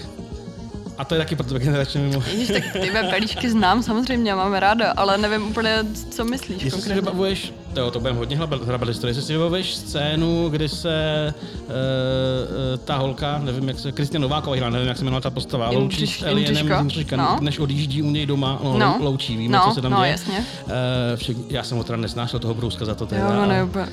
A 0.98 1.06
to 1.06 1.16
je 1.16 1.20
taky 1.20 1.36
pro 1.36 1.46
tebe 1.46 1.60
generačně 1.60 2.02
mimo. 2.02 2.24
Ježiš, 2.32 2.48
tak 2.48 2.64
ty 2.82 2.92
mé 2.92 3.04
pelíšky 3.04 3.50
znám 3.50 3.84
samozřejmě, 3.84 4.36
máme 4.36 4.60
ráda, 4.60 4.92
ale 4.98 5.18
nevím 5.18 5.48
úplně, 5.48 5.78
co 6.12 6.26
myslíš 6.26 6.50
Jestli 6.64 6.70
si 6.70 6.76
konkrétně. 6.76 7.02
vybavuješ, 7.02 7.54
to, 7.74 7.92
to 7.92 8.00
budeme 8.00 8.20
hodně 8.20 8.38
hrabat 8.66 8.88
historii, 8.88 9.10
jestli 9.10 9.24
si 9.24 9.34
vybavuješ 9.34 9.76
scénu, 9.76 10.50
kdy 10.50 10.70
se 10.70 11.34
uh, 11.68 11.74
uh, 11.74 12.80
ta 12.86 12.98
holka, 12.98 13.38
nevím 13.44 13.68
jak 13.68 13.80
se, 13.80 13.92
Kristina 13.92 14.22
Nováková 14.22 14.56
hra, 14.56 14.70
nevím 14.70 14.88
jak 14.88 14.98
se 14.98 15.04
jmenovala 15.04 15.22
ta 15.22 15.30
postava, 15.30 15.72
Jindřiš- 15.72 15.80
loučí 15.80 16.08
s 16.08 16.24
Alienem, 16.24 16.46
Jindřiška? 16.46 16.78
Jindřiška, 16.80 17.16
No. 17.18 17.38
než 17.42 17.60
odjíždí 17.60 18.02
u 18.02 18.12
něj 18.12 18.26
doma, 18.26 18.60
no, 18.64 18.78
No. 18.78 18.98
loučí, 19.00 19.38
víme, 19.38 19.58
No, 19.58 19.64
co 19.70 19.76
se 19.76 19.82
tam 19.82 19.92
no, 19.92 19.98
děje. 20.00 20.12
jasně. 20.12 20.46
Uh, 20.66 20.72
však, 21.16 21.38
já 21.50 21.64
jsem 21.64 21.78
ho 21.78 21.84
teda 21.84 21.98
nesnášel 21.98 22.40
toho 22.40 22.54
brouska 22.54 22.86
za 22.86 22.96
to 22.96 23.06
teda. 23.06 23.22
Jo, 23.22 23.34
no, 23.36 23.46
ne, 23.46 23.64
úplně. 23.64 23.88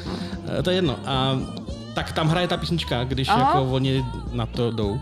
Eh, 0.59 0.63
to 0.63 0.71
je 0.71 0.77
jedno. 0.77 0.97
A, 1.07 1.39
tak 1.95 2.13
tam 2.13 2.29
hraje 2.29 2.49
ta 2.49 2.57
písnička, 2.57 3.05
když 3.05 3.29
Aha. 3.29 3.39
jako 3.41 3.63
oni 3.71 4.05
na 4.33 4.47
to 4.47 4.71
jdou. 4.71 5.01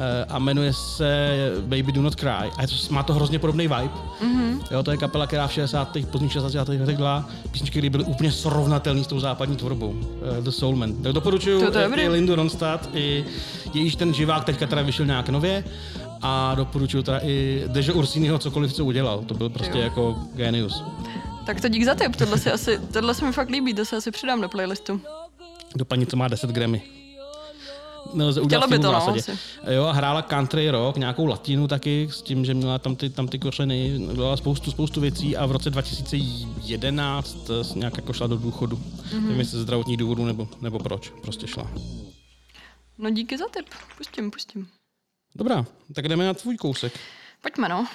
Eh, 0.00 0.24
a 0.28 0.38
jmenuje 0.38 0.72
se 0.72 1.28
Baby 1.60 1.92
Do 1.92 2.02
Not 2.02 2.14
Cry. 2.14 2.28
A 2.58 2.66
to, 2.66 2.74
má 2.90 3.02
to 3.02 3.14
hrozně 3.14 3.38
podobný 3.38 3.68
vibe. 3.68 3.90
Mhm. 4.22 4.38
Mm-hmm. 4.58 4.62
Jo, 4.70 4.82
to 4.82 4.90
je 4.90 4.96
kapela, 4.96 5.26
která 5.26 5.46
v 5.46 5.52
60. 5.52 5.88
pozdních 6.10 6.32
60. 6.32 6.68
letech 6.68 6.96
dělala 6.96 7.28
písničky, 7.50 7.78
které 7.78 7.90
byly 7.90 8.04
úplně 8.04 8.32
srovnatelné 8.32 9.04
s 9.04 9.06
tou 9.06 9.20
západní 9.20 9.56
tvorbou. 9.56 9.88
Uh, 9.88 10.04
The 10.44 10.50
Soulman. 10.50 10.92
Tak 11.02 11.12
doporučuju 11.12 11.60
To- 11.60 11.70
to 11.70 11.98
i 11.98 12.08
Lindu 12.08 12.34
Ronstadt, 12.34 12.90
i 12.94 13.24
jejíž 13.74 13.96
ten 13.96 14.14
živák 14.14 14.44
teďka 14.44 14.66
teda 14.66 14.82
vyšel 14.82 15.06
nějak 15.06 15.28
nově. 15.28 15.64
A 16.22 16.54
doporučuju 16.54 17.02
teda 17.02 17.18
i 17.22 17.64
Deže 17.66 17.92
Ursínyho 17.92 18.38
cokoliv, 18.38 18.72
co 18.72 18.84
udělal. 18.84 19.18
To 19.26 19.34
byl 19.34 19.48
prostě 19.48 19.78
Jo. 19.78 19.84
jako 19.84 20.16
genius. 20.34 20.82
Tak 21.46 21.60
to 21.60 21.68
dík 21.68 21.84
za 21.84 21.94
tip, 21.94 22.16
tohle, 22.16 22.38
si 22.38 22.50
asi, 22.52 22.78
tohle 22.92 23.14
se 23.14 23.24
mi 23.26 23.32
fakt 23.32 23.50
líbí, 23.50 23.74
to 23.74 23.84
se 23.84 23.96
asi 23.96 24.10
přidám 24.10 24.40
do 24.40 24.48
playlistu. 24.48 25.00
Do 25.76 25.84
paní, 25.84 26.06
co 26.06 26.16
má 26.16 26.28
10 26.28 26.50
Grammy. 26.50 26.82
Nelze 28.14 28.40
udělat 28.40 28.66
Chtělo 28.66 28.68
by 28.68 28.74
chybu 28.74 28.82
v 28.82 28.86
to, 28.86 28.92
no, 28.92 29.00
zásadě. 29.00 29.20
asi. 29.20 29.38
Jo, 29.74 29.84
a 29.84 29.92
hrála 29.92 30.22
country 30.22 30.70
rock, 30.70 30.96
nějakou 30.96 31.26
latinu 31.26 31.68
taky, 31.68 32.08
s 32.10 32.22
tím, 32.22 32.44
že 32.44 32.54
měla 32.54 32.78
tam 32.78 32.96
ty, 32.96 33.10
tam 33.10 33.28
ty 33.28 33.38
kořeny, 33.38 34.00
dělala 34.14 34.36
spoustu, 34.36 34.70
spoustu 34.70 35.00
věcí 35.00 35.36
a 35.36 35.46
v 35.46 35.52
roce 35.52 35.70
2011 35.70 37.50
eh, 37.50 37.78
nějak 37.78 37.96
jako 37.96 38.12
šla 38.12 38.26
do 38.26 38.36
důchodu. 38.36 38.76
Mm-hmm. 38.76 39.20
Nevím, 39.22 39.38
jestli 39.38 39.56
ze 39.58 39.62
zdravotních 39.62 39.96
důvodů 39.96 40.24
nebo, 40.24 40.48
nebo 40.60 40.78
proč, 40.78 41.12
prostě 41.22 41.46
šla. 41.46 41.70
No 42.98 43.10
díky 43.10 43.38
za 43.38 43.44
tip, 43.48 43.66
pustím, 43.98 44.30
pustím. 44.30 44.68
Dobrá, 45.34 45.66
tak 45.94 46.08
jdeme 46.08 46.26
na 46.26 46.34
tvůj 46.34 46.56
kousek. 46.56 46.92
Pojďme, 47.42 47.68
no. 47.68 47.86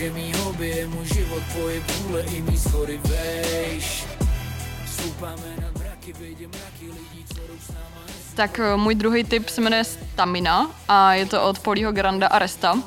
Že 0.00 0.10
mý 0.10 0.32
hobby 0.38 0.68
je 0.68 0.86
můj 0.86 1.06
život, 1.06 1.42
pohyb 1.52 1.90
vůle 1.90 2.22
i 2.22 2.42
mý 2.42 2.58
schody 2.58 3.00
vejš. 3.04 4.06
Stoupáme 4.86 5.56
nad 5.60 5.78
mraky, 5.78 6.12
vidím 6.12 6.50
mraky 6.50 6.86
lidí, 6.86 7.24
co 7.28 7.34
jdou 7.34 7.58
s 7.66 7.68
náma 7.68 8.06
Tak 8.34 8.58
eh, 8.58 8.76
můj 8.76 8.94
druhý 8.94 9.24
tip 9.24 9.48
se 9.48 9.60
jmenuje 9.60 9.84
Stamina 9.84 10.70
a 10.88 11.14
je 11.14 11.26
to 11.26 11.42
od 11.44 11.58
Polího 11.58 11.92
Granda 11.92 12.26
a 12.26 12.38
Resta. 12.38 12.82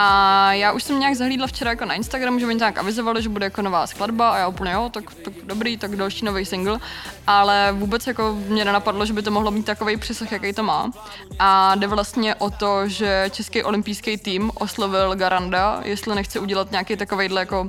A 0.00 0.52
já 0.52 0.72
už 0.72 0.82
jsem 0.82 1.00
nějak 1.00 1.14
zahlídla 1.14 1.46
včera 1.46 1.70
jako 1.70 1.84
na 1.84 1.94
Instagram, 1.94 2.40
že 2.40 2.46
mi 2.46 2.54
nějak 2.54 2.78
avizovali, 2.78 3.22
že 3.22 3.28
bude 3.28 3.46
jako 3.46 3.62
nová 3.62 3.86
skladba 3.86 4.30
a 4.30 4.38
já 4.38 4.48
úplně 4.48 4.72
jo, 4.72 4.90
tak, 4.92 5.14
tak 5.14 5.34
dobrý, 5.44 5.76
tak 5.76 5.96
další 5.96 6.24
nový 6.24 6.44
single, 6.44 6.78
ale 7.26 7.72
vůbec 7.72 8.06
jako 8.06 8.38
mě 8.48 8.64
nenapadlo, 8.64 9.06
že 9.06 9.12
by 9.12 9.22
to 9.22 9.30
mohlo 9.30 9.50
mít 9.50 9.66
takový 9.66 9.96
přesah, 9.96 10.32
jaký 10.32 10.52
to 10.52 10.62
má. 10.62 10.90
A 11.38 11.74
jde 11.74 11.86
vlastně 11.86 12.34
o 12.34 12.50
to, 12.50 12.88
že 12.88 13.30
český 13.30 13.62
olympijský 13.62 14.16
tým 14.16 14.50
oslovil 14.54 15.14
Garanda, 15.14 15.80
jestli 15.84 16.14
nechce 16.14 16.40
udělat 16.40 16.70
nějaký 16.70 16.96
takovejhle 16.96 17.40
jako 17.40 17.68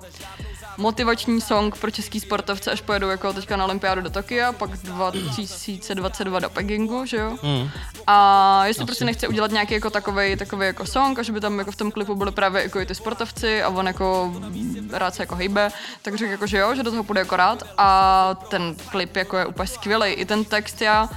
motivační 0.80 1.42
song 1.42 1.78
pro 1.78 1.92
český 1.92 2.20
sportovce, 2.20 2.72
až 2.72 2.82
pojedou 2.82 3.10
jako 3.10 3.34
teďka 3.34 3.58
na 3.58 3.66
olympiádu 3.66 4.02
do 4.02 4.10
Tokia, 4.10 4.52
pak 4.52 4.70
2022 4.70 6.40
do 6.40 6.50
Pekingu, 6.50 7.06
že 7.06 7.18
jo? 7.18 7.38
Mm. 7.44 7.70
A 8.08 8.66
jestli 8.66 8.86
prostě 8.86 9.06
nechce 9.06 9.28
udělat 9.28 9.52
nějaký 9.52 9.74
jako 9.74 9.90
takový, 9.90 10.36
takový 10.36 10.66
jako 10.66 10.86
song, 10.86 11.20
a 11.20 11.24
že 11.24 11.32
by 11.32 11.40
tam 11.40 11.60
jako 11.60 11.72
v 11.72 11.76
tom 11.76 11.92
klipu 11.92 12.16
byly 12.16 12.32
právě 12.32 12.64
jako 12.64 12.80
i 12.80 12.86
ty 12.86 12.96
sportovci 12.96 13.64
a 13.64 13.70
on 13.70 13.88
jako 13.88 14.34
rád 14.92 15.16
se 15.16 15.24
jako 15.24 15.36
hejbe, 15.36 15.72
tak 16.02 16.16
řekl 16.16 16.32
jako, 16.32 16.48
že 16.48 16.58
jo, 16.58 16.76
že 16.76 16.84
do 16.84 16.92
toho 16.92 17.04
půjde 17.04 17.22
jako 17.22 17.36
rád 17.36 17.64
a 17.78 18.36
ten 18.50 18.76
klip 18.92 19.16
jako 19.16 19.38
je 19.38 19.46
úplně 19.46 19.68
skvělý. 19.68 20.10
I 20.12 20.26
ten 20.26 20.46
text 20.46 20.82
já 20.82 21.10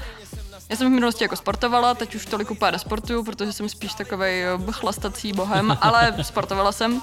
já 0.69 0.77
jsem 0.77 0.87
v 0.87 0.91
minulosti 0.91 1.25
jako 1.25 1.37
sportovala, 1.37 1.95
teď 1.95 2.15
už 2.15 2.27
tolik 2.27 2.51
úplně 2.51 2.73
nesportuju, 2.73 3.25
protože 3.25 3.53
jsem 3.53 3.69
spíš 3.69 3.95
takový 3.95 4.43
chlastací 4.71 5.33
bohem, 5.33 5.79
ale 5.81 6.15
sportovala 6.23 6.73
jsem. 6.73 7.03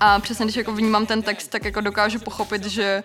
A 0.00 0.20
přesně 0.20 0.44
když 0.46 0.56
jako 0.56 0.72
vnímám 0.72 1.06
ten 1.06 1.22
text, 1.22 1.48
tak 1.48 1.64
jako 1.64 1.80
dokážu 1.80 2.18
pochopit, 2.18 2.64
že 2.64 3.02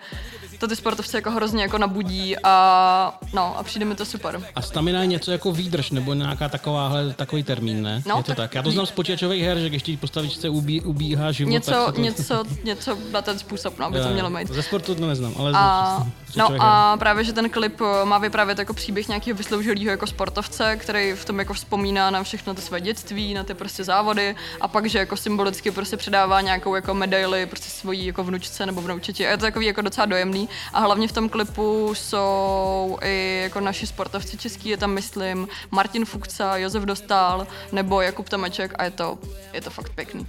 to 0.58 0.68
ty 0.68 0.76
sportovce 0.76 1.16
jako 1.18 1.30
hrozně 1.30 1.62
jako 1.62 1.78
nabudí 1.78 2.36
a 2.42 3.18
no 3.32 3.58
a 3.58 3.62
přijde 3.62 3.84
mi 3.84 3.94
to 3.94 4.04
super. 4.04 4.40
A 4.54 4.62
stamina 4.62 5.00
je 5.00 5.06
něco 5.06 5.32
jako 5.32 5.52
výdrž, 5.52 5.90
nebo 5.90 6.14
nějaká 6.14 6.48
takováhle, 6.48 7.14
takový 7.14 7.42
termín, 7.42 7.82
ne? 7.82 8.02
No, 8.06 8.16
je 8.16 8.22
to 8.22 8.26
tak. 8.28 8.36
tak- 8.36 8.54
Já 8.54 8.62
to 8.62 8.70
znám 8.70 8.86
z 8.86 8.90
počítačových 8.90 9.42
her, 9.44 9.58
že 9.58 9.68
když 9.68 9.82
ti 9.82 9.96
postavičce 9.96 10.48
ubí, 10.48 10.80
ubíhá 10.80 11.32
život, 11.32 11.50
Něco, 11.50 11.70
tak 11.70 11.94
to... 11.94 12.00
něco, 12.00 12.44
něco 12.64 12.98
na 13.12 13.22
ten 13.22 13.38
způsob, 13.38 13.78
no, 13.78 13.90
by 13.90 14.00
to 14.00 14.08
mělo 14.08 14.30
být. 14.30 14.48
Ze 14.48 14.62
sportu 14.62 14.94
to 14.94 15.06
neznám, 15.06 15.32
ale 15.38 15.50
A, 15.54 16.06
z 16.30 16.36
no 16.36 16.48
her. 16.48 16.58
a 16.62 16.96
právě, 16.96 17.24
že 17.24 17.32
ten 17.32 17.50
klip 17.50 17.80
eh, 17.80 18.04
má 18.04 18.18
vyprávět 18.18 18.58
jako 18.58 18.74
příběh 18.74 19.08
nějakého 19.08 19.36
vysloužilého 19.36 19.90
jako 19.90 20.06
sportovce, 20.06 20.76
který 20.76 21.12
v 21.12 21.24
tom 21.24 21.38
jako 21.38 21.54
vzpomíná 21.54 22.10
na 22.10 22.22
všechno 22.22 22.54
to 22.54 22.60
své 22.60 22.80
dětství, 22.80 23.34
na 23.34 23.44
ty 23.44 23.54
prostě 23.54 23.84
závody 23.84 24.36
a 24.60 24.68
pak, 24.68 24.86
že 24.88 24.98
jako 24.98 25.16
symbolicky 25.16 25.70
prostě 25.70 25.96
předává 25.96 26.40
nějakou 26.40 26.74
jako 26.74 26.94
medaili 26.94 27.46
prostě 27.46 27.70
svojí 27.70 28.06
jako 28.06 28.24
vnučce 28.24 28.66
nebo 28.66 28.80
vnoučeti. 28.80 29.26
A 29.26 29.30
je 29.30 29.36
to 29.36 29.40
takový 29.44 29.66
jako 29.66 29.82
docela 29.82 30.06
dojemný 30.06 30.45
a 30.72 30.80
hlavně 30.80 31.08
v 31.08 31.12
tom 31.12 31.28
klipu 31.28 31.94
jsou 31.94 32.98
i 33.02 33.40
jako 33.42 33.60
naši 33.60 33.86
sportovci 33.86 34.36
český, 34.36 34.68
je 34.68 34.76
tam 34.76 34.90
myslím 34.90 35.48
Martin 35.70 36.04
Fukca, 36.04 36.56
Josef 36.56 36.82
Dostál 36.82 37.46
nebo 37.72 38.00
Jakub 38.00 38.28
Tomeček 38.28 38.74
a 38.78 38.84
je 38.84 38.90
to, 38.90 39.18
je 39.52 39.60
to 39.60 39.70
fakt 39.70 39.92
pěkný. 39.94 40.26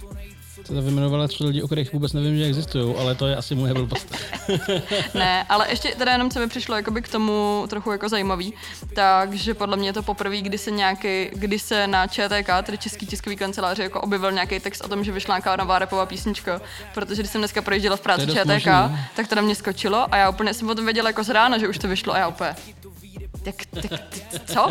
To 0.66 0.82
vyjmenovala 0.82 1.28
tři 1.28 1.44
lidi, 1.44 1.62
o 1.62 1.66
kterých 1.66 1.92
vůbec 1.92 2.12
nevím, 2.12 2.38
že 2.38 2.44
existují, 2.44 2.94
ale 2.98 3.14
to 3.14 3.26
je 3.26 3.36
asi 3.36 3.54
moje 3.54 3.74
blbost. 3.74 4.14
Ne, 5.14 5.46
ale 5.48 5.70
ještě 5.70 5.88
teda 5.88 6.12
jenom 6.12 6.30
co 6.30 6.40
mi 6.40 6.48
přišlo 6.48 6.76
jakoby 6.76 7.02
k 7.02 7.08
tomu 7.08 7.64
trochu 7.68 7.92
jako 7.92 8.08
zajímavý, 8.08 8.54
takže 8.94 9.54
podle 9.54 9.76
mě 9.76 9.88
je 9.88 9.92
to 9.92 10.02
poprvé, 10.02 10.36
kdy 10.36 10.58
se 10.58 10.70
nějaký, 10.70 11.30
kdy 11.32 11.58
se 11.58 11.86
na 11.86 12.06
ČTK, 12.06 12.50
tedy 12.62 12.78
Český 12.78 13.06
tiskový 13.06 13.36
kanceláři, 13.36 13.82
jako 13.82 14.00
objevil 14.00 14.32
nějaký 14.32 14.60
text 14.60 14.84
o 14.84 14.88
tom, 14.88 15.04
že 15.04 15.12
vyšla 15.12 15.34
nějaká 15.34 15.56
nová 15.56 15.78
repová 15.78 16.06
písnička, 16.06 16.60
protože 16.94 17.22
když 17.22 17.30
jsem 17.30 17.40
dneska 17.40 17.62
projížděla 17.62 17.96
v 17.96 18.00
práci 18.00 18.26
ČTK, 18.26 18.46
možný, 18.46 18.72
no. 18.72 18.98
tak 19.16 19.28
to 19.28 19.34
na 19.34 19.42
mě 19.42 19.54
skočilo 19.54 20.14
a 20.14 20.16
já 20.16 20.30
úplně 20.30 20.54
jsem 20.54 20.70
o 20.70 20.74
tom 20.74 20.84
věděla 20.84 21.08
jako 21.08 21.24
z 21.24 21.28
rána, 21.28 21.58
že 21.58 21.68
už 21.68 21.78
to 21.78 21.88
vyšlo 21.88 22.14
a 22.14 22.18
já 22.18 22.28
úplně, 22.28 22.54
tak, 23.44 23.54
tak, 23.88 24.00
ty- 24.08 24.20
co? 24.46 24.66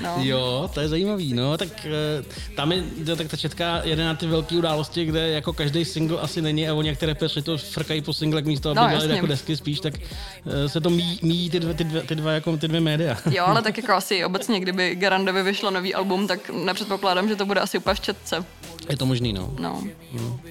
No. 0.00 0.14
Jo, 0.18 0.70
to 0.74 0.80
je 0.80 0.88
zajímavý, 0.88 1.34
no, 1.34 1.58
tak 1.58 1.68
eh, 1.86 2.24
tam 2.56 2.72
je, 2.72 2.84
tak 3.16 3.28
ta 3.28 3.36
četka 3.36 3.80
jede 3.84 4.04
na 4.04 4.14
ty 4.14 4.26
velké 4.26 4.56
události, 4.56 5.04
kde 5.04 5.28
jako 5.28 5.52
každý 5.52 5.84
single 5.84 6.20
asi 6.20 6.42
není 6.42 6.68
a 6.68 6.74
oni 6.74 6.88
některé 6.88 7.14
peři 7.14 7.42
to 7.42 7.58
frkají 7.58 8.02
po 8.02 8.12
singlech 8.12 8.44
místo, 8.44 8.70
aby 8.70 8.76
No, 8.76 8.82
no, 8.82 8.90
dělali 8.90 9.14
jako 9.14 9.26
desky 9.26 9.56
spíš, 9.56 9.80
tak 9.80 9.94
eh, 10.46 10.68
se 10.68 10.80
to 10.80 10.90
míjí, 10.90 11.50
ty, 11.50 11.60
dvě, 11.60 11.74
ty, 11.74 11.84
dvě, 11.84 12.02
ty, 12.02 12.14
dva, 12.14 12.32
jako, 12.32 12.56
ty 12.56 12.68
dvě 12.68 12.80
média. 12.80 13.16
Jo, 13.30 13.44
ale 13.46 13.62
tak 13.62 13.76
jako 13.76 13.92
asi 13.92 14.24
obecně, 14.24 14.60
kdyby 14.60 14.94
Garandovi 14.94 15.42
vyšlo 15.42 15.70
nový 15.70 15.94
album, 15.94 16.26
tak 16.26 16.50
nepředpokládám, 16.50 17.28
že 17.28 17.36
to 17.36 17.46
bude 17.46 17.60
asi 17.60 17.78
úplně 17.78 17.94
v 17.94 18.00
četce. 18.00 18.44
Je 18.90 18.96
to 18.96 19.06
možný, 19.06 19.32
no. 19.32 19.54
No. 19.60 19.82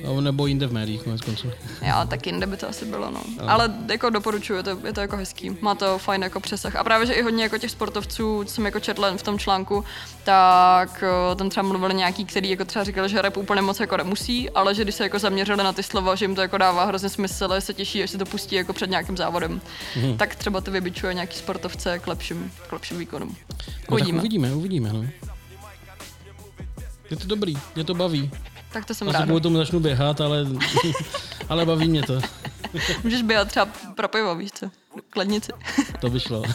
no. 0.04 0.22
Nebo 0.22 0.48
jinde 0.48 0.68
v 0.68 0.74
médiích, 0.74 1.02
konec 1.02 1.22
konců. 1.22 1.52
Já 1.82 2.06
tak 2.06 2.26
jinde 2.28 2.48
by 2.48 2.58
to 2.58 2.70
asi 2.70 2.86
bylo, 2.86 3.12
no. 3.12 3.22
Ale 3.48 3.74
jako 3.92 4.10
doporučuju, 4.10 4.58
je 4.58 4.64
to, 4.64 4.78
je 4.84 4.94
to 4.94 5.02
jako 5.02 5.18
hezký. 5.18 5.58
Má 5.62 5.76
to 5.76 5.98
fajn 5.98 6.24
jako 6.24 6.40
přesah. 6.40 6.76
A 6.76 6.84
právě, 6.84 7.08
že 7.08 7.14
i 7.16 7.22
hodně 7.22 7.44
jako 7.44 7.58
těch 7.58 7.72
sportovců, 7.72 8.44
co 8.44 8.54
jsem 8.54 8.66
jako 8.66 8.80
četla 8.80 9.18
v 9.18 9.24
tom 9.24 9.40
článku, 9.40 9.84
tak 10.24 11.04
eh, 11.32 11.36
tam 11.36 11.50
třeba 11.50 11.68
mluvili 11.68 11.94
nějaký, 11.94 12.26
který 12.26 12.50
jako 12.50 12.66
třeba 12.66 12.86
říkali, 12.86 13.10
že 13.10 13.22
rap 13.22 13.38
úplně 13.38 13.62
moc 13.62 13.80
jako 13.80 13.98
nemusí, 13.98 14.50
ale 14.50 14.76
že 14.76 14.84
když 14.84 14.96
se 14.96 15.04
jako 15.04 15.20
zaměřili 15.20 15.58
na 15.64 15.74
ty 15.74 15.84
slova, 15.84 16.16
že 16.16 16.26
jim 16.26 16.36
to 16.36 16.42
jako 16.42 16.58
dává 16.58 16.86
hrozně 16.86 17.10
smysl, 17.10 17.56
že 17.56 17.62
se 17.62 17.74
těší, 17.74 18.04
až 18.04 18.10
se 18.10 18.18
to 18.18 18.26
pustí 18.26 18.56
jako 18.56 18.74
před 18.74 18.90
nějakým 18.90 19.18
závodem, 19.18 19.62
Mhm. 19.96 20.18
tak 20.18 20.36
třeba 20.36 20.62
to 20.62 20.72
vybičuje 20.72 21.14
nějaký 21.14 21.38
sportovce 21.38 22.00
k 22.00 22.08
lepším, 22.08 22.52
k 22.68 22.72
lepším 22.72 22.98
výkonům. 23.00 23.36
No, 23.90 23.96
Uvidíme. 23.98 24.20
uvidíme, 24.20 24.54
uvidíme. 24.56 24.94
No. 24.94 25.06
Je 27.12 27.18
to 27.18 27.28
dobrý, 27.28 27.58
mě 27.76 27.84
to 27.84 27.94
baví. 27.94 28.32
Tak 28.74 28.86
to 28.86 28.94
jsem 28.94 29.08
Asi 29.10 29.14
ráda. 29.14 29.26
kvůli 29.26 29.42
tomu 29.42 29.58
začnu 29.58 29.80
běhat, 29.80 30.22
ale, 30.22 30.46
ale 31.50 31.66
baví 31.66 31.88
mě 31.90 32.04
to. 32.04 32.20
Můžeš 33.04 33.22
běhat 33.22 33.48
třeba 33.48 33.68
pro 33.96 34.08
pivo, 34.08 34.36
víš 34.36 34.52
co? 34.52 34.70
K 35.10 35.16
lednici. 35.16 35.52
To 36.02 36.10
by 36.10 36.20
šlo. 36.20 36.44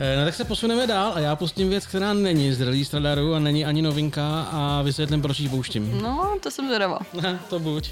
Eh, 0.00 0.16
No 0.16 0.24
tak 0.24 0.34
se 0.34 0.44
posuneme 0.44 0.86
dál 0.86 1.12
a 1.14 1.18
já 1.20 1.36
pustím 1.36 1.68
věc, 1.70 1.86
která 1.86 2.12
není 2.12 2.52
z 2.52 2.60
release 2.60 2.96
radaru 2.96 3.34
a 3.34 3.38
není 3.38 3.64
ani 3.64 3.82
novinka 3.82 4.42
a 4.42 4.82
vysvětlím, 4.82 5.22
proč 5.22 5.40
ji 5.40 5.48
pouštím. 5.48 6.02
No, 6.02 6.36
to 6.42 6.50
jsem 6.50 6.66
zvědavá. 6.66 6.98
Ne, 7.22 7.38
to 7.48 7.58
buď. 7.58 7.90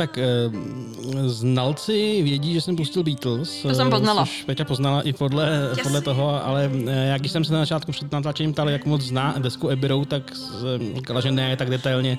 Tak 0.00 0.18
eh, 0.18 0.24
znalci 1.26 2.22
vědí, 2.22 2.54
že 2.54 2.60
jsem 2.60 2.76
pustil 2.76 3.02
Beatles. 3.02 3.62
To 3.62 3.74
jsem 3.74 3.86
eh, 3.86 3.90
poznala. 3.90 4.22
Což 4.24 4.42
Peťa 4.44 4.64
poznala 4.64 5.02
i 5.02 5.12
podle, 5.12 5.50
Yes. 5.70 5.82
podle 5.82 6.00
toho, 6.00 6.46
ale 6.46 6.70
eh, 6.86 7.06
jak 7.06 7.20
když 7.20 7.32
jsem 7.32 7.44
se 7.44 7.52
na 7.52 7.58
začátku 7.58 7.92
před 7.92 8.12
natáčením 8.12 8.52
ptal, 8.52 8.70
jak 8.70 8.86
moc 8.86 9.02
zná 9.02 9.34
desku 9.38 9.70
Abbey 9.70 9.88
Road, 9.88 10.08
tak 10.08 10.36
jsem 10.36 10.94
říkala, 10.96 11.20
že 11.20 11.30
ne 11.32 11.56
tak 11.56 11.70
detailně. 11.70 12.18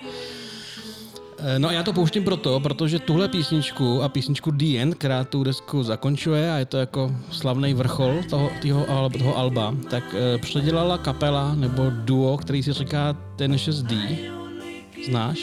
No 1.57 1.69
a 1.69 1.71
já 1.71 1.83
to 1.83 1.93
pouštím 1.93 2.23
proto, 2.23 2.59
protože 2.59 2.99
tuhle 2.99 3.27
písničku 3.27 4.03
a 4.03 4.09
písničku 4.09 4.51
The 4.51 4.77
End, 4.77 4.95
která 4.95 5.23
tu 5.23 5.43
desku 5.43 5.83
zakončuje 5.83 6.51
a 6.53 6.57
je 6.57 6.65
to 6.65 6.77
jako 6.77 7.11
slavný 7.31 7.73
vrchol 7.73 8.13
toho, 8.29 8.49
al- 8.87 9.09
toho 9.17 9.37
alba, 9.37 9.75
tak 9.89 10.03
eh, 10.17 10.37
předělala 10.37 10.97
kapela 10.97 11.55
nebo 11.55 11.83
duo, 11.89 12.37
který 12.37 12.63
si 12.63 12.73
říká 12.73 13.17
ten 13.35 13.53
6D. 13.55 14.17
Znáš? 15.05 15.39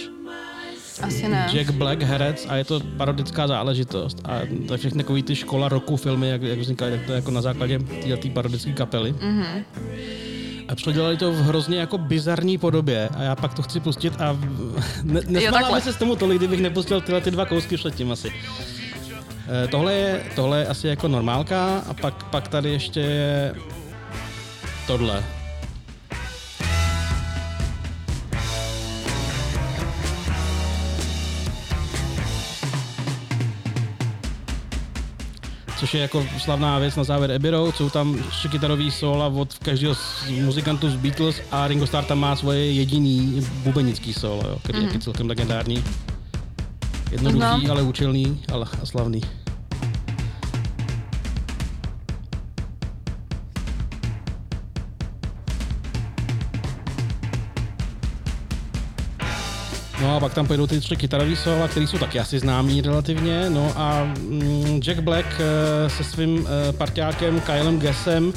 Asi 1.02 1.28
ne. 1.28 1.49
Jack 1.52 1.71
Black, 1.71 2.02
herec 2.02 2.47
a 2.49 2.57
je 2.57 2.64
to 2.64 2.81
parodická 2.97 3.47
záležitost. 3.47 4.19
A 4.25 4.40
to 4.67 4.75
je 4.75 4.78
všechny 4.78 5.02
takový 5.02 5.23
ty 5.23 5.37
škola 5.37 5.69
roku 5.69 5.97
filmy, 5.97 6.28
jak, 6.28 6.43
jak 6.43 6.59
vznikaly, 6.59 6.90
tak 6.90 7.07
to 7.07 7.12
je 7.12 7.17
jako 7.17 7.31
na 7.31 7.43
základě 7.43 7.78
této 7.78 8.28
parodické 8.28 8.73
kapely. 8.73 9.12
Mm-hmm. 9.12 9.62
A 10.69 10.75
předělali 10.75 11.17
to 11.17 11.33
v 11.33 11.37
hrozně 11.43 11.78
jako 11.78 11.99
bizarní 11.99 12.59
podobě 12.59 13.09
a 13.17 13.23
já 13.23 13.37
pak 13.37 13.55
to 13.55 13.62
chci 13.62 13.81
pustit 13.81 14.21
a 14.21 14.38
ne, 15.02 15.21
nesmála 15.26 15.81
se 15.81 15.93
s 15.93 15.97
tomu 15.97 16.17
tolik, 16.17 16.38
kdybych 16.38 16.61
nepustil 16.61 17.00
tyhle 17.00 17.21
ty 17.21 17.31
dva 17.31 17.47
kousky 17.47 17.76
předtím 17.76 18.12
asi. 18.12 18.33
Eh, 19.64 19.69
Tohle 19.69 19.95
je, 19.95 20.25
tohle 20.37 20.59
je 20.59 20.67
asi 20.67 20.88
jako 20.88 21.09
normálka 21.09 21.78
a 21.88 21.95
pak, 21.95 22.25
pak 22.25 22.49
tady 22.49 22.70
ještě 22.70 23.01
je 23.01 23.55
tohle. 24.87 25.38
Což 35.79 35.95
je 35.95 36.01
jako 36.01 36.27
slavná 36.38 36.79
věc 36.79 36.97
na 36.97 37.05
závěr 37.05 37.33
Abbey 37.33 37.51
Road. 37.51 37.77
Jsou 37.77 37.91
tam 37.91 38.19
kytarový 38.51 38.91
sola 38.91 39.27
od 39.27 39.59
každého 39.59 39.95
z 39.95 40.29
muzikantů 40.31 40.91
z 40.91 40.97
Beatles 40.97 41.43
a 41.51 41.69
Ringo 41.69 41.87
Starr 41.87 42.05
tam 42.05 42.19
má 42.19 42.37
svoje 42.37 42.73
jediný 42.73 43.47
bubenický 43.64 44.14
solo, 44.14 44.43
jo, 44.49 44.59
který 44.62 44.79
mm. 44.79 44.88
je 44.88 44.99
celkem 44.99 45.29
legendární. 45.29 45.85
Jednoduchý, 47.11 47.38
Znám. 47.38 47.71
ale 47.71 47.83
účelný 47.83 48.43
ale 48.53 48.67
a 48.83 48.87
slavný. 48.87 49.21
No 60.09 60.16
a 60.16 60.21
pak 60.21 60.35
tam 60.35 60.47
pojedou 60.47 60.66
ty 60.66 60.81
tři 60.81 60.97
kytarový 60.97 61.37
sola, 61.37 61.68
které 61.68 61.87
jsou 61.87 61.99
taky 61.99 62.21
asi 62.21 62.38
známý 62.38 62.81
relativně. 62.81 63.51
No 63.51 63.73
a 63.77 64.05
mm, 64.05 64.81
Jack 64.81 64.99
Black 64.99 65.27
eh, 65.40 65.90
se 65.90 66.05
svým 66.05 66.47
eh, 66.47 66.73
parťákem 66.73 67.40
Kylem 67.40 67.79
Gessem 67.79 68.33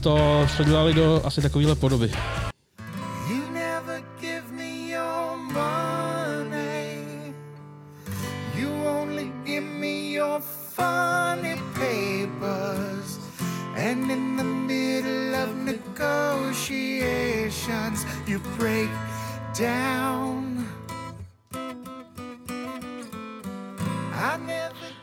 to 0.00 0.44
předělali 0.46 0.94
do 0.94 1.20
asi 1.24 1.42
takovéhle 1.42 1.74
podoby. 1.74 2.10
You 3.30 3.42
never 3.52 4.02
give 4.20 4.48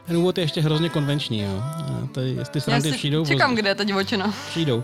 Ten 0.07 0.17
úvod 0.17 0.37
je 0.37 0.43
ještě 0.43 0.61
hrozně 0.61 0.89
konvenční, 0.89 1.39
jo. 1.41 1.63
A 1.63 2.07
Ty, 2.11 2.37
ty 2.51 2.57
Já 2.57 2.61
srandy 2.61 2.91
si 2.91 2.97
přijdou. 2.97 3.25
čekám, 3.25 3.51
poz- 3.51 3.55
kde 3.55 3.69
je 3.69 3.75
ta 3.75 3.83
divočina. 3.83 4.33
přijdou. 4.49 4.77
Uh, 4.77 4.83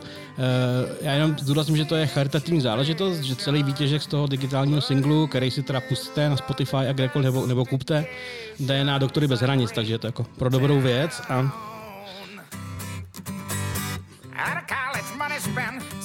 já 1.02 1.12
jenom 1.14 1.36
zdůrazním, 1.40 1.78
že 1.78 1.86
to 1.86 1.96
je 1.96 2.08
charitativní 2.08 2.62
záležitost, 2.62 3.20
že 3.20 3.36
celý 3.36 3.64
výtěžek 3.64 4.02
z 4.02 4.08
toho 4.08 4.28
digitálního 4.28 4.82
singlu, 4.82 5.28
který 5.28 5.52
si 5.52 5.64
teda 5.64 5.82
pustíte 5.82 6.30
na 6.30 6.38
Spotify 6.38 6.76
a 6.78 6.94
kdekoliv 6.94 7.26
nebo, 7.26 7.46
nebo 7.46 7.66
kupte, 7.66 8.06
jde 8.60 8.84
na 8.84 8.98
Doktory 8.98 9.28
bez 9.28 9.40
hranic, 9.40 9.72
takže 9.72 9.94
je 9.94 9.98
to 9.98 10.08
jako 10.08 10.24
pro 10.24 10.50
dobrou 10.50 10.82
věc 10.82 11.22
a 11.30 11.52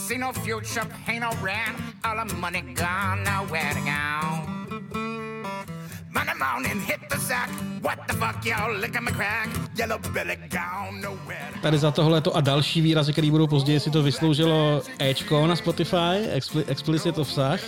see 0.06 0.18
no 0.18 0.32
future, 0.32 0.86
pay 1.06 1.18
no 1.18 1.30
rent. 1.42 1.76
All 2.04 2.24
the 2.28 2.34
money 2.34 2.62
gone, 2.62 3.24
nowhere 3.24 3.74
to 3.74 3.80
go. 3.80 4.55
Monday 6.16 6.34
morning, 6.34 6.80
hit 6.80 7.00
the 7.10 7.18
sack. 7.18 7.50
What 7.82 7.98
the 8.08 8.14
fuck, 8.14 8.36
my 9.00 9.12
crack? 9.12 9.48
Yellow 9.78 9.98
belly 10.14 10.36
gone, 10.48 11.00
nowhere 11.02 11.46
to 11.52 11.62
tady 11.62 11.78
za 11.78 11.90
tohleto 11.90 12.36
a 12.36 12.40
další 12.40 12.80
výrazy, 12.80 13.12
které 13.12 13.30
budou 13.30 13.46
později, 13.46 13.80
si 13.80 13.90
to 13.90 14.02
vysloužilo 14.02 14.82
Ečko 14.98 15.46
na 15.46 15.56
Spotify, 15.56 16.28
expli, 16.32 16.64
explicit 16.68 17.18
obsah. 17.18 17.60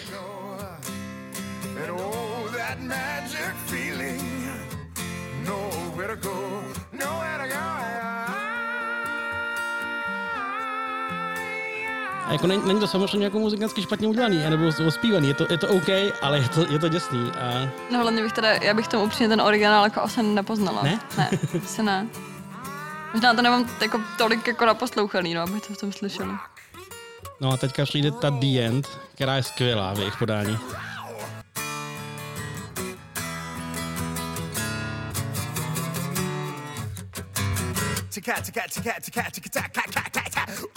And 1.85 1.91
oh, 1.91 2.51
that 2.57 3.18
A 12.29 12.33
jako 12.33 12.47
není, 12.47 12.63
není 12.67 12.81
to 12.81 12.87
samozřejmě 12.87 13.27
jako 13.27 13.39
muzikantsky 13.39 13.83
špatně 13.83 14.09
udělaný, 14.09 14.39
nebo 14.51 14.65
ospívaný, 14.87 15.29
je 15.29 15.35
to, 15.35 15.47
je 15.51 15.59
to 15.59 15.69
OK, 15.69 15.89
ale 16.23 16.39
je 16.39 16.49
to, 16.49 16.73
je 16.73 16.79
to 16.79 16.89
děsný. 16.89 17.31
A 17.41 17.69
No 17.93 18.01
hlavně 18.03 18.23
bych 18.23 18.33
teda, 18.33 18.49
já 18.53 18.75
bych 18.75 18.89
tomu 18.89 19.05
upřímně 19.05 19.29
ten 19.29 19.41
originál 19.41 19.85
jako 19.85 20.01
asi 20.01 20.23
nepoznala. 20.23 20.83
Ne? 20.83 21.01
Ne, 21.19 21.31
asi 21.65 21.83
ne. 21.83 22.07
Možná 23.13 23.35
to 23.35 23.43
nemám 23.43 23.71
jako 23.83 24.01
tolik 24.19 24.47
jako 24.47 24.67
naposlouchaný, 24.67 25.35
no, 25.35 25.43
abych 25.43 25.67
to 25.67 25.75
v 25.75 25.77
tom 25.79 25.93
slyšeli. 25.93 26.31
no 27.41 27.53
a 27.53 27.57
teďka 27.57 27.85
přijde 27.85 28.11
ta 28.11 28.31
The 28.31 28.59
End, 28.67 28.89
která 29.15 29.37
je 29.37 29.43
skvělá 29.43 29.95
v 29.95 29.99
jejich 29.99 30.17
podání. 30.17 30.59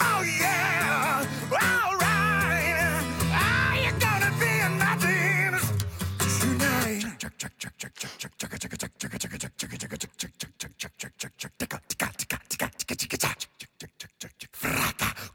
Oh 0.00 0.22
yeah, 0.22 1.26
all 1.50 1.96
right. 1.96 3.04
Are 3.32 3.76
you 3.84 3.92
gonna 3.98 4.30
be 4.38 4.50
in 4.66 4.72
my 4.78 4.96
dreams 4.98 5.62
tonight? 6.40 7.06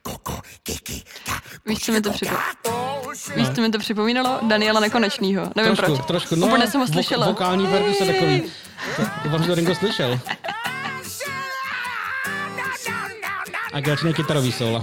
Koko, 0.04 0.42
kiki, 0.64 1.04
Víš, 1.66 1.80
co 1.80 1.92
mi 1.92 2.02
to 2.02 2.12
připomínalo? 2.12 2.44
Oh. 2.64 3.14
Víš, 3.36 3.50
co 3.56 3.62
mi 3.62 3.70
to 3.72 3.80
připomínalo? 3.80 4.40
Daniela 4.48 4.80
Nekonečnýho. 4.80 5.52
Nevím 5.56 5.76
trošku, 5.76 5.96
proč. 5.96 6.08
trošku, 6.08 6.36
no, 6.36 6.48
Úplně 6.48 6.68
jsem 6.68 6.82
ho 6.82 6.88
vok- 6.88 6.92
slyšela. 6.92 7.28
vokální 7.28 7.68
perkuse 7.68 8.06
takový. 8.06 8.42
To, 9.32 9.40
že 9.42 9.48
to 9.48 9.56
Ringo 9.56 9.76
slyšel. 9.76 10.20
A 13.78 13.82
začne 13.86 14.10
kytarový 14.10 14.50
solo. 14.50 14.82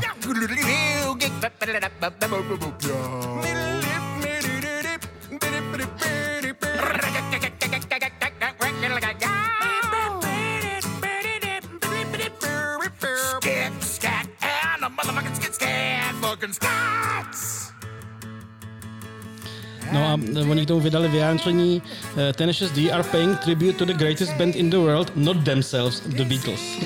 A 20.05 20.15
oni 20.51 20.65
k 20.65 20.69
tomu 20.69 20.81
vydali 20.81 21.09
vyjádření 21.09 21.83
eh, 22.17 22.33
Tenacious 22.33 22.71
D 22.73 22.93
are 22.93 23.03
paying 23.03 23.39
tribute 23.41 23.73
to 23.73 23.85
the 23.85 23.93
greatest 23.93 24.33
band 24.33 24.57
in 24.57 24.71
the 24.71 24.77
world, 24.77 25.13
not 25.17 25.37
themselves, 25.45 26.01
the 26.01 26.25
Beatles. 26.25 26.61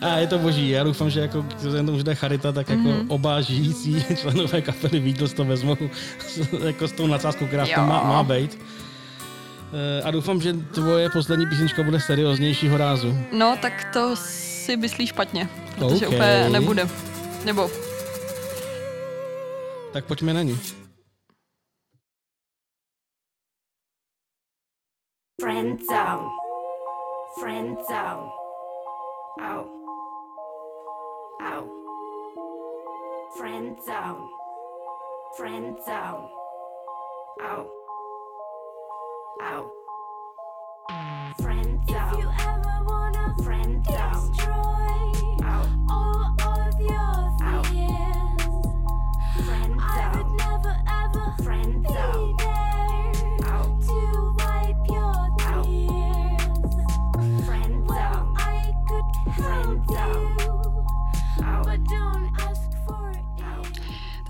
a 0.00 0.18
je 0.18 0.26
to 0.26 0.38
boží. 0.38 0.70
Já 0.70 0.84
doufám, 0.84 1.10
že 1.10 1.20
jako 1.20 1.44
vzhledem 1.56 1.86
tomu, 1.86 1.98
že 1.98 2.04
to 2.04 2.14
charita, 2.14 2.52
tak 2.52 2.68
jako 2.68 2.82
Mhm. 2.82 3.04
oba 3.10 3.40
žijící 3.40 4.04
členové 4.20 4.62
kapely 4.62 5.00
Beatles 5.00 5.32
to 5.32 5.44
vezmou 5.44 5.76
jako 6.66 6.88
s 6.88 6.92
tou 6.92 7.06
nadsázkou, 7.06 7.46
která 7.46 7.64
v 7.64 7.68
tom 7.74 7.84
Jo. 7.84 7.90
má, 7.90 8.02
má 8.02 8.22
být. 8.22 8.58
Eh, 9.98 10.02
A 10.02 10.10
doufám, 10.10 10.40
že 10.40 10.52
tvoje 10.52 11.10
poslední 11.10 11.46
písnička 11.46 11.82
bude 11.82 12.00
serióznějšího 12.00 12.76
rázu. 12.76 13.16
No, 13.38 13.56
tak 13.62 13.86
to 13.92 14.16
si 14.16 14.76
myslí 14.76 15.06
špatně, 15.06 15.48
protože 15.78 16.06
OK. 16.06 16.14
úplně 16.14 16.48
nebude. 16.50 16.88
Nebo 17.44 17.70
Tak 19.92 20.04
pojďme 20.04 20.34
na 20.34 20.42
ní. 20.42 20.58
Friend 25.42 25.76
zone. 25.90 26.30
Friend 27.40 27.76
zone. 27.88 28.30
Ow. 29.40 29.66
Ow. 31.40 31.64
Friend 33.36 33.76
zone. 33.84 34.28
Friend 35.36 35.76
zone. 35.84 36.28
Ow. 37.42 37.66
Ow. 39.42 39.70
Friend 41.42 41.61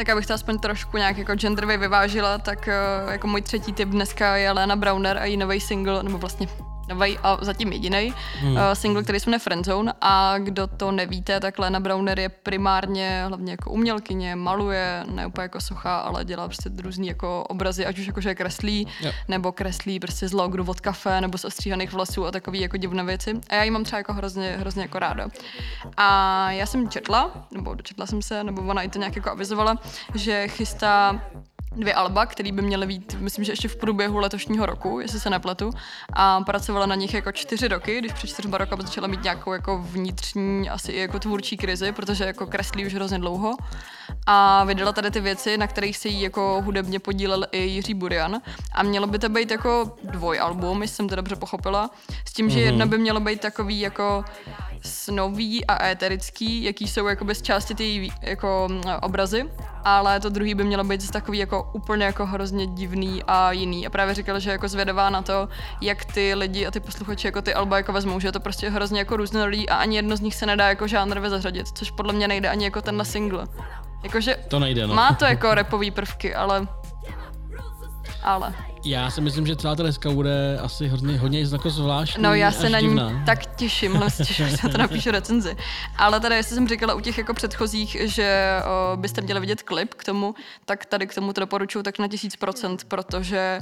tak 0.05 0.09
abych 0.09 0.27
to 0.27 0.35
aspoň 0.35 0.59
trošku 0.59 0.97
nějak 0.97 1.19
jako 1.19 1.35
genderově 1.35 1.77
vyvážila, 1.77 2.39
tak 2.39 2.69
eh, 2.69 3.13
jako 3.13 3.27
můj 3.27 3.43
třetí 3.43 3.73
typ 3.73 3.89
dneska 3.89 4.37
je 4.37 4.53
Lena 4.53 4.77
Browner 4.77 5.19
a 5.19 5.25
její 5.25 5.37
nový 5.37 5.61
single, 5.61 6.03
nebo 6.03 6.19
vlastně 6.19 6.49
nový 6.95 7.19
a 7.23 7.39
zatím 7.41 7.73
jediný 7.73 8.15
Hmm. 8.41 8.57
hmm. 8.57 8.75
single, 8.75 9.03
který 9.03 9.21
se 9.21 9.31
jmenuje 9.31 9.39
Friendzone 9.39 9.93
a 10.01 10.39
kdo 10.39 10.67
to 10.67 10.93
nevíte, 10.93 11.41
tak 11.41 11.59
Lena 11.59 11.81
Browner 11.81 12.19
je 12.19 12.29
primárně 12.29 13.25
hlavně 13.29 13.51
jako 13.53 13.71
umělkyně, 13.71 14.37
maluje, 14.37 15.05
ne 15.11 15.27
úplně 15.27 15.43
jako 15.43 15.61
socha, 15.61 15.99
ale 15.99 16.25
dělá 16.25 16.49
prostě 16.49 16.71
různý 16.83 17.09
jako 17.09 17.45
obrazy, 17.49 17.87
ať 17.87 17.99
už 17.99 18.07
jako, 18.07 18.21
že 18.21 18.35
kreslí, 18.35 18.89
Jo. 19.01 19.13
nebo 19.29 19.53
kreslí 19.53 20.01
prostě 20.01 20.29
z 20.29 20.33
logru 20.33 20.65
od 20.67 20.81
kafe, 20.81 21.21
nebo 21.21 21.39
z 21.39 21.45
ostříhaných 21.45 21.93
vlasů 21.93 22.27
a 22.27 22.31
takový 22.31 22.61
jako 22.61 22.77
divné 22.77 23.05
věci. 23.05 23.41
A 23.51 23.55
já 23.55 23.63
ji 23.63 23.71
mám 23.71 23.85
třeba 23.85 23.99
jako 23.99 24.13
hrozně, 24.13 24.57
hrozně 24.59 24.83
jako 24.83 24.99
ráda. 24.99 25.29
A 25.97 26.51
já 26.51 26.67
jsem 26.67 26.89
četla, 26.89 27.47
nebo 27.51 27.75
dočetla 27.75 28.07
jsem 28.07 28.23
se, 28.23 28.45
nebo 28.45 28.63
ona 28.63 28.83
i 28.83 28.89
to 28.89 28.99
nějak 28.99 29.17
jako 29.17 29.31
avizovala, 29.31 29.77
že 30.15 30.49
chystá 30.49 31.21
dvě 31.77 31.95
alba, 31.95 32.27
které 32.27 32.53
by 32.53 32.63
měly 32.63 32.87
být, 32.87 33.17
myslím, 33.21 33.45
že 33.45 33.53
ještě 33.53 33.69
v 33.69 33.77
průběhu 33.77 34.19
letošního 34.19 34.67
roku, 34.67 35.01
jestli 35.01 35.21
se 35.21 35.31
nepletu. 35.31 35.71
A 36.13 36.41
pracovala 36.41 36.87
na 36.87 36.95
nich 36.95 37.15
jako 37.15 37.33
čtyři 37.33 37.69
roky, 37.69 37.99
když 37.99 38.13
před 38.13 38.27
čtyřma 38.27 38.59
rokama 38.59 38.83
začala 38.83 39.07
mít 39.07 39.23
nějakou 39.23 39.53
jako 39.53 39.79
vnitřní, 39.79 40.71
asi 40.71 40.93
i 40.93 41.01
jako 41.01 41.19
tvůrčí 41.19 41.57
krizi, 41.57 41.93
protože 41.93 42.25
jako 42.25 42.47
kreslí 42.47 42.87
už 42.87 42.95
hrozně 42.95 43.19
dlouho. 43.19 43.57
A 44.27 44.65
vydala 44.65 44.93
tady 44.93 45.11
ty 45.11 45.21
věci, 45.21 45.59
na 45.59 45.67
kterých 45.67 45.97
se 45.97 46.09
jí 46.09 46.21
jako 46.23 46.63
hudebně 46.65 46.99
podílel 46.99 47.47
i 47.53 47.59
Jiří 47.59 47.95
Burian. 47.95 48.41
A 48.73 48.83
mělo 48.83 49.07
by 49.07 49.19
to 49.19 49.29
být 49.29 49.51
jako 49.51 49.97
dvojalbum, 50.05 50.83
jestli 50.83 50.97
jsem 50.97 51.09
to 51.09 51.17
dobře 51.17 51.37
pochopila, 51.37 51.91
s 52.29 52.33
tím, 52.33 52.51
že 52.51 52.59
Mhm. 52.59 52.67
jedno 52.67 52.87
by 52.87 52.99
mělo 52.99 53.21
být 53.21 53.41
takový 53.41 53.81
jako 53.81 54.25
snový 54.85 55.67
a 55.67 55.87
éterický, 55.87 56.65
jaký 56.65 56.89
jsou 56.89 57.07
jakoby 57.07 57.35
z 57.35 57.43
části 57.43 57.75
ty 57.75 58.13
jako 58.23 58.69
obrazy, 59.03 59.51
ale 59.85 60.21
to 60.21 60.29
druhý 60.29 60.55
by 60.55 60.65
mělo 60.65 60.85
být 60.85 61.11
takový 61.11 61.39
jako 61.39 61.62
úplně 61.73 62.05
jako 62.05 62.27
hrozně 62.27 62.67
divný 62.67 63.23
a 63.27 63.53
jiný. 63.53 63.87
A 63.87 63.91
právě 63.91 64.15
říkala, 64.15 64.39
že 64.39 64.51
jako 64.51 64.69
zvědavá 64.69 65.11
na 65.11 65.23
to, 65.23 65.49
jak 65.81 66.05
ty 66.05 66.35
lidi 66.35 66.67
a 66.67 66.71
ty 66.71 66.81
posluchači 66.81 67.27
jako 67.27 67.43
ty 67.43 67.55
alba 67.55 67.77
jako 67.77 67.93
vezmou, 67.93 68.21
že 68.21 68.29
je 68.29 68.33
to 68.33 68.41
prostě 68.41 68.71
hrozně 68.71 68.99
jako 68.99 69.17
různorodý 69.17 69.69
a 69.69 69.77
ani 69.77 69.97
jedno 69.97 70.17
z 70.17 70.21
nich 70.21 70.35
se 70.35 70.47
nedá 70.47 70.69
jako 70.69 70.87
žánrově 70.87 71.31
zařadit, 71.31 71.69
což 71.69 71.91
podle 71.91 72.13
mě 72.13 72.29
nejde 72.29 72.49
ani 72.49 72.65
jako 72.65 72.83
ten 72.83 72.97
na 72.97 73.05
single. 73.05 73.47
Jakože 74.03 74.37
To 74.49 74.59
nejde, 74.59 74.87
no. 74.87 74.95
má 74.95 75.13
to 75.13 75.25
jako 75.25 75.55
repový 75.55 75.91
prvky, 75.91 76.35
ale 76.35 76.67
ale. 78.23 78.55
Já 78.85 79.11
si 79.11 79.21
myslím, 79.21 79.47
že 79.47 79.57
celá 79.57 79.77
ta 79.77 79.83
deska 79.83 80.11
bude 80.11 80.59
asi 80.63 80.89
hodně, 80.89 81.19
hodně 81.19 81.45
jako 81.53 81.71
zvláštní 81.71 82.23
No 82.23 82.35
já 82.35 82.53
se 82.53 82.69
na 82.69 82.81
ní 82.81 82.97
tak 83.27 83.57
těším, 83.57 83.93
hlavně 83.93 84.11
se 84.11 84.25
těším, 84.25 84.49
že 84.49 84.57
na 84.65 84.69
to 84.69 84.79
napíšu 84.79 85.11
recenzi. 85.11 85.57
Ale 85.97 86.21
tady, 86.21 86.35
jestli 86.35 86.55
jsem 86.55 86.69
říkala 86.69 86.95
u 86.95 87.01
těch 87.01 87.19
jako 87.19 87.35
předchozích, 87.35 87.97
že 88.01 88.59
o, 88.65 88.97
byste 88.97 89.21
měli 89.21 89.41
vidět 89.41 89.63
klip 89.63 89.95
k 89.95 90.05
tomu, 90.05 90.35
tak 90.65 90.87
tady 90.87 91.07
k 91.07 91.15
tomu 91.15 91.33
to 91.33 91.41
doporučuji 91.41 91.83
tak 91.83 91.99
na 91.99 92.09
tisíc 92.09 92.37
procent, 92.37 92.85
protože 92.85 93.59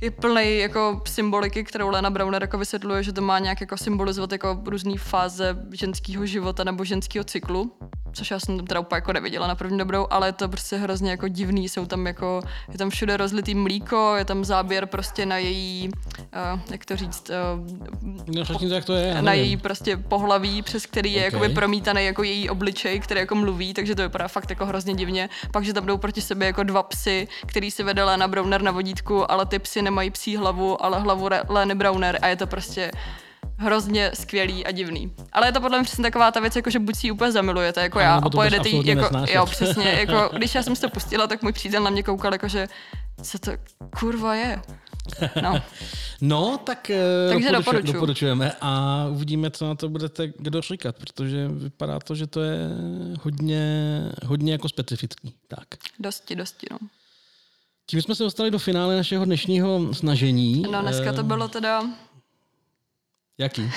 je 0.00 0.10
plný 0.10 0.58
jako 0.58 1.02
symboliky, 1.06 1.64
kterou 1.64 1.88
Lena 1.90 2.10
Browner 2.10 2.42
jako 2.42 2.58
vysvětluje, 2.58 3.02
že 3.02 3.12
to 3.12 3.20
má 3.22 3.38
nějak 3.38 3.60
jako 3.60 3.76
symbolizovat 3.76 4.32
jako 4.32 4.62
různé 4.66 4.98
fáze 4.98 5.56
ženského 5.72 6.26
života 6.26 6.64
nebo 6.64 6.84
ženského 6.84 7.24
cyklu, 7.24 7.72
což 8.12 8.30
já 8.30 8.40
jsem 8.40 8.56
tam 8.56 8.66
teda 8.66 8.80
úplně 8.80 8.96
jako 8.96 9.12
neviděla 9.12 9.46
na 9.46 9.54
první 9.54 9.78
dobrou, 9.78 10.06
ale 10.10 10.28
je 10.28 10.32
to 10.32 10.48
prostě 10.48 10.76
hrozně 10.76 11.10
jako 11.10 11.28
divný, 11.28 11.68
jsou 11.68 11.86
tam 11.86 12.06
jako, 12.06 12.40
je 12.72 12.78
tam 12.78 12.90
všude 12.90 13.16
rozlitý 13.16 13.54
mlíko, 13.54 14.14
je 14.16 14.24
tam 14.24 14.44
záběr 14.44 14.86
prostě 14.86 15.26
na 15.26 15.36
její, 15.38 15.90
uh, 16.18 16.60
jak 16.70 16.84
to 16.84 16.96
říct, 16.96 17.30
uh, 17.30 18.16
No 18.26 18.44
řekni 18.44 18.68
to, 18.68 18.74
jak 18.74 18.84
to 18.84 18.92
je, 18.94 19.14
na 19.14 19.20
nevím. 19.20 19.44
její 19.44 19.56
prostě 19.56 19.96
pohlaví, 19.96 20.62
přes 20.62 20.86
který 20.86 21.12
je 21.12 21.20
Ok. 21.20 21.26
okay. 21.28 21.40
jakoby 21.40 21.54
promítaný 21.54 22.04
jako 22.04 22.22
její 22.22 22.50
obličej, 22.50 23.00
který 23.00 23.20
jako 23.20 23.34
mluví, 23.34 23.74
takže 23.74 23.94
to 23.94 24.02
vypadá 24.02 24.28
fakt 24.28 24.50
jako 24.50 24.66
hrozně 24.66 24.94
divně. 24.94 25.28
Pak, 25.52 25.64
že 25.64 25.72
tam 25.72 25.86
jdou 25.86 25.96
proti 25.98 26.20
sobě 26.20 26.46
jako 26.46 26.62
dva 26.62 26.82
psy, 26.82 27.28
který 27.46 27.70
si 27.70 27.82
vede 27.82 28.04
Lena 28.04 28.28
Browner 28.28 28.62
na 28.62 28.70
vodítku, 28.70 29.30
ale 29.30 29.46
ty 29.46 29.58
psy 29.66 29.82
nemají 29.82 30.10
psí 30.10 30.36
hlavu, 30.36 30.84
ale 30.84 31.00
hlavu 31.00 31.28
Leny 31.48 31.74
Browner 31.74 32.18
a 32.22 32.26
je 32.28 32.36
to 32.36 32.46
prostě 32.46 32.90
hrozně 33.58 34.10
skvělý 34.14 34.66
a 34.66 34.70
divný. 34.70 35.12
Ale 35.32 35.48
je 35.48 35.52
to 35.52 35.60
podle 35.60 35.78
mě 35.78 35.84
přesně 35.84 36.02
taková 36.02 36.30
ta 36.30 36.40
věc, 36.40 36.56
jako 36.56 36.70
že 36.70 36.78
buď 36.78 36.96
si 36.96 37.06
ji 37.06 37.10
úplně 37.10 37.32
zamilujete, 37.32 37.82
jako 37.82 37.98
Ano, 37.98 38.06
já, 38.08 38.14
a 38.16 38.30
pojedete 38.30 38.68
jí, 38.68 38.74
absolutně 38.74 38.90
jako, 38.92 39.02
nesnášet. 39.02 39.34
jo, 39.34 39.46
přesně, 39.46 39.88
jako, 39.90 40.30
když 40.36 40.54
já 40.54 40.62
jsem 40.62 40.76
si 40.76 40.82
to 40.82 40.88
pustila, 40.88 41.26
tak 41.26 41.42
můj 41.42 41.52
přítel 41.52 41.82
na 41.82 41.90
mě 41.90 42.02
koukal, 42.02 42.32
jako, 42.32 42.48
že 42.48 42.68
co 43.22 43.38
to 43.38 43.50
kurva 43.98 44.34
je. 44.34 44.62
No. 45.42 45.62
No, 46.20 46.58
tak 46.64 46.90
eh, 46.90 46.98
Takže 47.32 47.48
doporuču- 47.48 47.58
doporučuju. 47.58 47.92
doporučujeme 47.92 48.52
a 48.60 49.04
uvidíme, 49.10 49.50
co 49.50 49.66
na 49.68 49.74
to 49.74 49.88
budete 49.88 50.32
kdo 50.38 50.60
říkat, 50.60 50.96
protože 50.96 51.48
vypadá 51.48 51.98
to, 51.98 52.14
že 52.14 52.26
to 52.26 52.40
je 52.42 52.58
hodně, 53.22 54.02
hodně 54.26 54.52
jako 54.52 54.68
specifický. 54.68 55.34
Tak. 55.48 55.66
Dosti, 55.98 56.36
dosti, 56.36 56.66
no. 56.70 56.78
Tím 57.86 58.02
jsme 58.02 58.14
se 58.14 58.22
dostali 58.22 58.50
do 58.50 58.58
finále 58.58 58.96
našeho 58.96 59.24
dnešního 59.24 59.94
snažení. 59.94 60.62
No, 60.70 60.82
dneska 60.82 61.12
to 61.12 61.20
Eh, 61.20 61.22
bylo 61.24 61.48
teda 61.48 61.82
Jaký? 63.38 63.70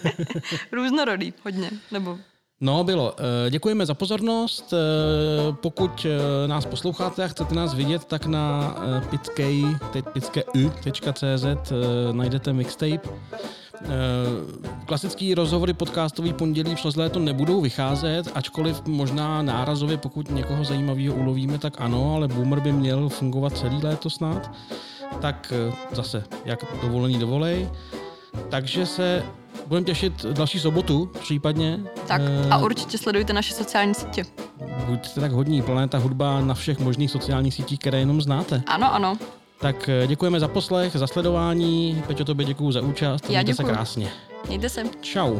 různorodý, 0.72 1.32
hodně, 1.44 1.70
nebo 1.92 2.18
No, 2.60 2.84
bylo. 2.84 3.14
Eh, 3.46 3.50
Děkujeme 3.50 3.86
za 3.86 3.94
pozornost. 3.94 4.72
Eh, 4.72 5.52
Pokud 5.52 6.06
nás 6.46 6.66
posloucháte 6.66 7.24
a 7.24 7.28
chcete 7.28 7.54
nás 7.54 7.74
vidět, 7.74 8.04
tak 8.04 8.26
na 8.26 8.74
eh, 11.72 12.12
najdete 12.12 12.52
mixtape. 12.52 13.08
Eh, 13.82 13.86
Klasický 14.86 15.34
rozhovory 15.34 15.72
podcastový 15.72 16.32
pondělí 16.32 16.74
přes 16.74 16.96
léto 16.96 17.18
nebudou 17.18 17.60
vycházet, 17.60 18.28
ačkoliv 18.34 18.86
možná 18.86 19.42
nárazově, 19.42 19.96
pokud 19.96 20.30
někoho 20.30 20.64
zajímavého 20.64 21.14
ulovíme, 21.14 21.58
tak 21.58 21.80
ano, 21.80 22.14
ale 22.14 22.28
Boomer 22.28 22.60
by 22.60 22.72
měl 22.72 23.08
fungovat 23.08 23.56
celý 23.58 23.82
léto 23.82 24.10
snad. 24.10 24.50
Tak 25.20 25.52
eh, 25.70 25.72
zase, 25.92 26.24
jak 26.44 26.64
dovolený 26.82 27.18
dovolej. 27.18 27.68
Takže 28.48 28.86
se 28.86 29.22
budeme 29.66 29.84
těšit 29.84 30.24
další 30.24 30.60
sobotu 30.60 31.10
případně. 31.20 31.80
tak. 32.06 32.20
Eh, 32.24 32.50
A 32.50 32.58
určitě 32.58 32.98
sledujte 32.98 33.32
naše 33.32 33.54
sociální 33.54 33.94
sítě. 33.94 34.24
Buďte 34.86 35.20
tak 35.20 35.32
hodní, 35.32 35.62
Planeta 35.62 35.98
Hudba 35.98 36.40
na 36.40 36.54
všech 36.54 36.78
možných 36.78 37.10
sociálních 37.10 37.54
sítích, 37.54 37.78
které 37.78 37.98
jenom 37.98 38.22
znáte. 38.22 38.62
Ano, 38.66 38.94
ano. 38.94 39.16
Tak 39.64 39.88
eh, 39.88 40.06
děkujeme 40.06 40.40
za 40.40 40.48
poslech, 40.48 40.96
za 40.96 41.06
sledování. 41.06 42.02
Peťo, 42.06 42.24
tobě 42.24 42.46
děkuju 42.46 42.72
za 42.72 42.80
účast. 42.80 43.24
Já 43.24 43.30
Mějte 43.30 43.54
se 43.54 43.62
děkuju. 43.62 43.74
krásně. 43.74 44.10
Mějte 44.48 44.68
se. 44.68 44.82
Čau. 45.00 45.38